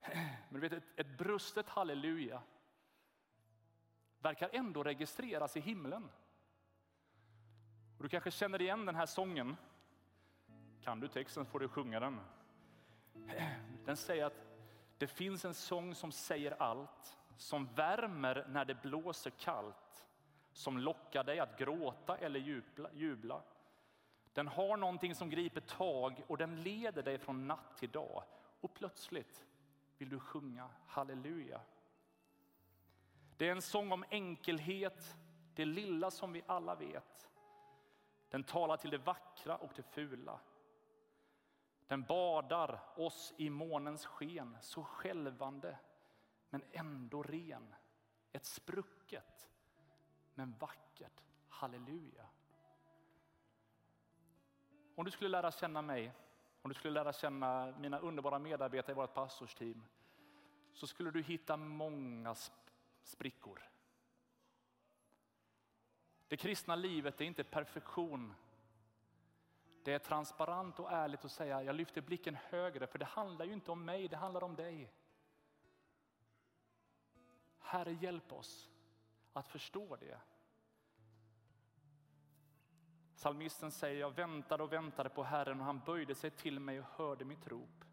Men 0.48 0.60
du 0.60 0.60
vet, 0.60 0.72
ett, 0.72 0.84
ett 0.96 1.18
brustet 1.18 1.68
halleluja 1.68 2.42
verkar 4.18 4.50
ändå 4.52 4.82
registreras 4.82 5.56
i 5.56 5.60
himlen. 5.60 6.10
Och 7.96 8.02
du 8.02 8.08
kanske 8.08 8.30
känner 8.30 8.62
igen 8.62 8.86
den 8.86 8.94
här 8.94 9.06
sången. 9.06 9.56
Kan 10.82 11.00
du 11.00 11.08
texten 11.08 11.46
får 11.46 11.60
du 11.60 11.68
sjunga 11.68 12.00
den. 12.00 12.20
Den 13.84 13.96
säger 13.96 14.24
att 14.24 14.46
det 14.98 15.06
finns 15.06 15.44
en 15.44 15.54
sång 15.54 15.94
som 15.94 16.12
säger 16.12 16.62
allt 16.62 17.18
som 17.36 17.74
värmer 17.74 18.46
när 18.48 18.64
det 18.64 18.82
blåser 18.82 19.30
kallt, 19.30 20.06
som 20.52 20.78
lockar 20.78 21.24
dig 21.24 21.40
att 21.40 21.58
gråta 21.58 22.16
eller 22.16 22.40
jubla. 22.92 23.42
Den 24.34 24.48
har 24.48 24.76
någonting 24.76 25.14
som 25.14 25.30
griper 25.30 25.60
tag 25.60 26.22
och 26.26 26.38
den 26.38 26.62
leder 26.62 27.02
dig 27.02 27.18
från 27.18 27.46
natt 27.46 27.76
till 27.76 27.90
dag. 27.90 28.24
Och 28.60 28.74
plötsligt 28.74 29.44
vill 29.98 30.08
du 30.08 30.20
sjunga 30.20 30.70
halleluja. 30.86 31.60
Det 33.36 33.48
är 33.48 33.52
en 33.52 33.62
sång 33.62 33.92
om 33.92 34.04
enkelhet, 34.10 35.16
det 35.54 35.64
lilla 35.64 36.10
som 36.10 36.32
vi 36.32 36.42
alla 36.46 36.74
vet. 36.74 37.30
Den 38.28 38.44
talar 38.44 38.76
till 38.76 38.90
det 38.90 38.98
vackra 38.98 39.56
och 39.56 39.72
det 39.76 39.82
fula. 39.82 40.40
Den 41.86 42.02
badar 42.02 42.80
oss 42.96 43.34
i 43.36 43.50
månens 43.50 44.06
sken, 44.06 44.56
så 44.60 44.84
skälvande 44.84 45.78
men 46.50 46.62
ändå 46.72 47.22
ren. 47.22 47.74
Ett 48.32 48.44
sprucket 48.44 49.50
men 50.34 50.54
vackert 50.58 51.22
halleluja. 51.48 52.26
Om 54.94 55.04
du 55.04 55.10
skulle 55.10 55.30
lära 55.30 55.52
känna 55.52 55.82
mig, 55.82 56.12
om 56.62 56.68
du 56.68 56.74
skulle 56.74 56.94
lära 56.94 57.12
känna 57.12 57.74
mina 57.78 57.98
underbara 57.98 58.38
medarbetare 58.38 58.92
i 58.92 58.94
vårt 58.94 59.14
pastorsteam 59.14 59.84
så 60.72 60.86
skulle 60.86 61.10
du 61.10 61.22
hitta 61.22 61.56
många 61.56 62.34
sprickor. 63.02 63.62
Det 66.28 66.36
kristna 66.36 66.76
livet 66.76 67.20
är 67.20 67.24
inte 67.24 67.44
perfektion. 67.44 68.34
Det 69.82 69.92
är 69.92 69.98
transparent 69.98 70.80
och 70.80 70.92
ärligt 70.92 71.24
att 71.24 71.32
säga 71.32 71.62
jag 71.62 71.74
lyfter 71.74 72.00
blicken 72.00 72.34
högre 72.34 72.86
för 72.86 72.98
det 72.98 73.04
handlar 73.04 73.44
ju 73.44 73.52
inte 73.52 73.70
om 73.70 73.84
mig, 73.84 74.08
det 74.08 74.16
handlar 74.16 74.44
om 74.44 74.56
dig. 74.56 74.92
Herre, 77.58 77.92
hjälp 77.92 78.32
oss 78.32 78.70
att 79.32 79.48
förstå 79.48 79.96
det. 79.96 80.20
Salmisten 83.24 83.70
säger, 83.70 84.00
jag 84.00 84.10
väntade 84.10 84.62
och 84.62 84.72
väntade 84.72 85.08
på 85.08 85.22
Herren 85.22 85.60
och 85.60 85.66
han 85.66 85.80
böjde 85.86 86.14
sig 86.14 86.30
till 86.30 86.60
mig 86.60 86.80
och 86.80 86.86
hörde 86.96 87.24
mitt 87.24 87.48
rop. 87.48 87.84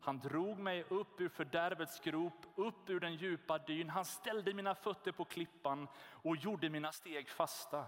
Han 0.00 0.18
drog 0.18 0.58
mig 0.58 0.84
upp 0.88 1.20
ur 1.20 1.28
fördärvets 1.28 2.00
grop, 2.00 2.46
upp 2.56 2.90
ur 2.90 3.00
den 3.00 3.14
djupa 3.14 3.58
dyn. 3.58 3.90
Han 3.90 4.04
ställde 4.04 4.54
mina 4.54 4.74
fötter 4.74 5.12
på 5.12 5.24
klippan 5.24 5.88
och 5.98 6.36
gjorde 6.36 6.70
mina 6.70 6.92
steg 6.92 7.28
fasta. 7.28 7.84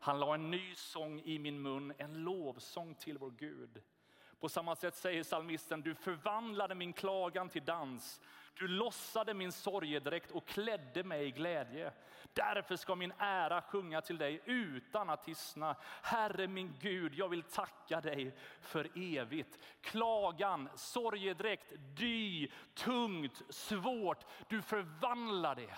Han 0.00 0.20
la 0.20 0.34
en 0.34 0.50
ny 0.50 0.74
sång 0.74 1.20
i 1.20 1.38
min 1.38 1.62
mun, 1.62 1.92
en 1.98 2.14
lovsång 2.14 2.94
till 2.94 3.18
vår 3.18 3.30
Gud. 3.30 3.82
På 4.40 4.48
samma 4.48 4.76
sätt 4.76 4.94
säger 4.94 5.22
salmisten, 5.22 5.82
du 5.82 5.94
förvandlade 5.94 6.74
min 6.74 6.92
klagan 6.92 7.48
till 7.48 7.64
dans. 7.64 8.20
Du 8.58 8.68
lossade 8.68 9.34
min 9.34 9.52
sorgedräkt 9.52 10.30
och 10.30 10.46
klädde 10.46 11.04
mig 11.04 11.26
i 11.26 11.30
glädje. 11.30 11.92
Därför 12.32 12.76
ska 12.76 12.94
min 12.94 13.12
ära 13.18 13.62
sjunga 13.62 14.00
till 14.00 14.18
dig 14.18 14.42
utan 14.44 15.10
att 15.10 15.22
tystna. 15.24 15.76
Herre 16.02 16.46
min 16.46 16.74
Gud, 16.80 17.14
jag 17.14 17.28
vill 17.28 17.42
tacka 17.42 18.00
dig 18.00 18.36
för 18.60 18.90
evigt. 18.94 19.58
Klagan, 19.80 20.68
sorgedräkt, 20.74 21.72
dy, 21.76 22.48
tungt, 22.74 23.42
svårt. 23.48 24.24
Du 24.48 24.62
förvandlar 24.62 25.54
det. 25.54 25.74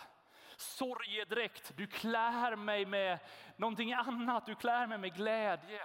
Sorgedräkt, 0.56 1.72
du 1.76 1.86
klär 1.86 2.56
mig 2.56 2.86
med 2.86 3.18
någonting 3.56 3.92
annat. 3.92 4.46
Du 4.46 4.54
klär 4.54 4.86
mig 4.86 4.98
med 4.98 5.14
glädje. 5.14 5.80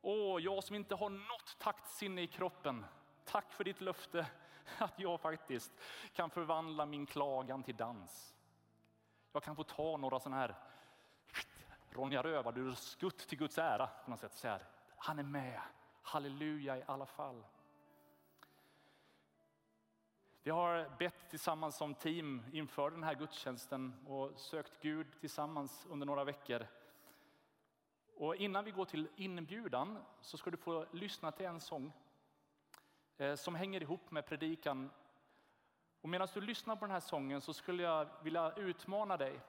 Åh, 0.00 0.42
jag 0.42 0.64
som 0.64 0.76
inte 0.76 0.94
har 0.94 1.10
något 1.10 1.56
taktsinne 1.58 2.22
i 2.22 2.26
kroppen. 2.26 2.86
Tack 3.24 3.52
för 3.52 3.64
ditt 3.64 3.80
löfte 3.80 4.26
att 4.78 4.98
jag 4.98 5.20
faktiskt 5.20 5.72
kan 6.12 6.30
förvandla 6.30 6.86
min 6.86 7.06
klagan 7.06 7.62
till 7.62 7.76
dans. 7.76 8.34
Jag 9.32 9.42
kan 9.42 9.56
få 9.56 9.64
ta 9.64 9.96
några 9.96 10.20
sådana 10.20 10.36
här 10.36 10.54
Ronja 11.90 12.22
Rövardur 12.22 12.72
skutt 12.72 13.18
till 13.18 13.38
Guds 13.38 13.58
ära 13.58 13.86
på 13.86 14.10
något 14.10 14.20
sätt. 14.20 14.34
Så 14.34 14.48
här, 14.48 14.64
han 14.96 15.18
är 15.18 15.22
med, 15.22 15.60
halleluja 16.02 16.78
i 16.78 16.82
alla 16.86 17.06
fall. 17.06 17.44
Vi 20.42 20.50
har 20.50 20.96
bett 20.98 21.30
tillsammans 21.30 21.76
som 21.76 21.94
team 21.94 22.42
inför 22.52 22.90
den 22.90 23.02
här 23.02 23.14
gudstjänsten 23.14 24.06
och 24.06 24.32
sökt 24.40 24.82
Gud 24.82 25.06
tillsammans 25.20 25.86
under 25.90 26.06
några 26.06 26.24
veckor. 26.24 26.66
Och 28.16 28.36
innan 28.36 28.64
vi 28.64 28.70
går 28.70 28.84
till 28.84 29.08
inbjudan 29.16 29.98
så 30.20 30.36
ska 30.36 30.50
du 30.50 30.56
få 30.56 30.86
lyssna 30.92 31.32
till 31.32 31.46
en 31.46 31.60
sång 31.60 31.92
Eh, 33.16 33.34
som 33.34 33.54
hänger 33.54 33.82
ihop 33.82 34.10
med 34.10 34.26
predikan. 34.26 34.90
Och 36.00 36.08
medan 36.08 36.28
du 36.34 36.40
lyssnar 36.40 36.76
på 36.76 36.84
den 36.84 36.92
här 36.92 37.00
sången 37.00 37.40
så 37.40 37.52
skulle 37.52 37.82
jag 37.82 38.08
vilja 38.22 38.52
utmana 38.56 39.16
dig. 39.16 39.40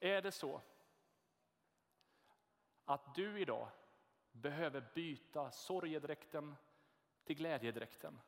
Är 0.00 0.22
det 0.22 0.32
så 0.32 0.60
att 2.84 3.14
du 3.14 3.40
idag 3.40 3.68
behöver 4.32 4.88
byta 4.94 5.50
sorgedräkten 5.50 6.56
till 7.24 7.36
glädjedräkten, 7.36 8.20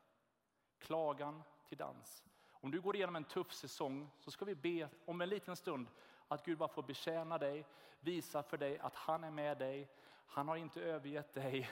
klagan 0.79 1.43
till 1.69 1.77
dans 1.77 2.23
Om 2.51 2.71
du 2.71 2.81
går 2.81 2.95
igenom 2.95 3.15
en 3.15 3.23
tuff 3.23 3.53
säsong 3.53 4.09
så 4.19 4.31
ska 4.31 4.45
vi 4.45 4.55
be 4.55 4.89
om 5.05 5.21
en 5.21 5.29
liten 5.29 5.55
stund 5.55 5.87
att 6.27 6.45
Gud 6.45 6.57
bara 6.57 6.69
får 6.69 6.83
betjäna 6.83 7.37
dig, 7.37 7.65
visa 7.99 8.43
för 8.43 8.57
dig 8.57 8.79
att 8.79 8.95
han 8.95 9.23
är 9.23 9.31
med 9.31 9.57
dig. 9.57 9.89
Han 10.27 10.47
har 10.47 10.55
inte 10.55 10.81
övergett 10.81 11.33
dig. 11.33 11.69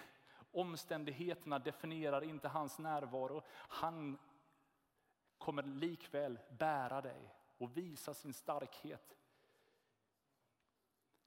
Omständigheterna 0.52 1.60
definierar 1.60 2.24
inte 2.24 2.48
hans 2.48 2.80
närvaro. 2.80 3.44
Han 3.52 4.18
kommer 5.38 5.64
likväl 5.64 6.40
bära 6.50 7.02
dig 7.02 7.36
och 7.58 7.78
visa 7.78 8.14
sin 8.14 8.34
starkhet. 8.34 9.18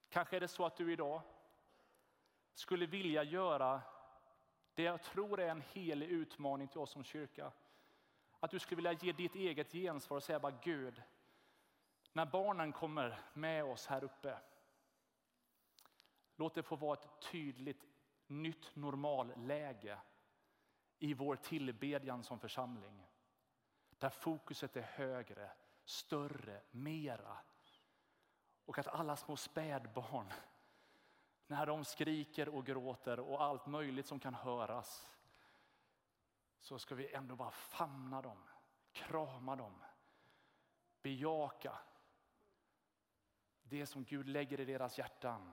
Kanske 0.09 0.37
är 0.37 0.41
det 0.41 0.49
så 0.49 0.66
att 0.66 0.77
du 0.77 0.93
idag 0.93 1.22
skulle 2.55 2.87
vilja 2.87 3.22
göra 3.22 3.83
det 4.75 4.83
jag 4.83 5.03
tror 5.03 5.41
är 5.41 5.49
en 5.49 5.61
helig 5.72 6.09
utmaning 6.09 6.68
till 6.68 6.81
oss 6.81 6.91
som 6.91 7.05
kyrka. 7.05 7.53
Att 8.41 8.51
du 8.51 8.59
skulle 8.59 8.77
vilja 8.77 8.93
ge 8.93 9.12
ditt 9.12 9.35
eget 9.35 9.72
gensvar 9.72 10.16
och 10.16 10.22
säga 10.22 10.41
bara 10.41 10.59
Gud, 10.62 11.03
när 12.12 12.27
barnen 12.27 12.72
kommer 12.72 13.20
med 13.33 13.64
oss 13.64 13.87
här 13.87 14.05
uppe, 14.05 14.39
låt 16.37 16.55
det 16.55 16.62
få 16.62 16.77
vara 16.77 16.99
ett 16.99 17.20
tydligt 17.33 17.87
nytt 18.27 18.77
normalläge 18.77 19.99
i 20.99 21.14
vår 21.14 21.37
tillbedjan 21.37 22.22
som 22.22 22.39
församling. 22.39 23.07
Där 23.99 24.11
fokuset 24.11 24.77
är 24.77 24.83
högre, 24.83 25.51
större, 25.85 26.62
mera. 26.70 27.37
Och 28.64 28.79
att 28.79 28.87
alla 28.87 29.16
små 29.16 29.37
spädbarn, 29.37 30.33
när 31.47 31.66
de 31.66 31.85
skriker 31.85 32.49
och 32.49 32.66
gråter 32.66 33.20
och 33.20 33.43
allt 33.43 33.66
möjligt 33.66 34.07
som 34.07 34.20
kan 34.20 34.35
höras, 34.35 35.11
så 36.61 36.79
ska 36.79 36.95
vi 36.95 37.14
ändå 37.14 37.37
bara 37.37 37.51
famna 37.51 38.22
dem, 38.22 38.39
krama 38.93 39.57
dem, 39.57 39.83
bejaka 41.03 41.79
det 43.62 43.87
som 43.87 44.05
Gud 44.05 44.29
lägger 44.29 44.61
i 44.61 44.64
deras 44.64 44.99
hjärtan. 44.99 45.53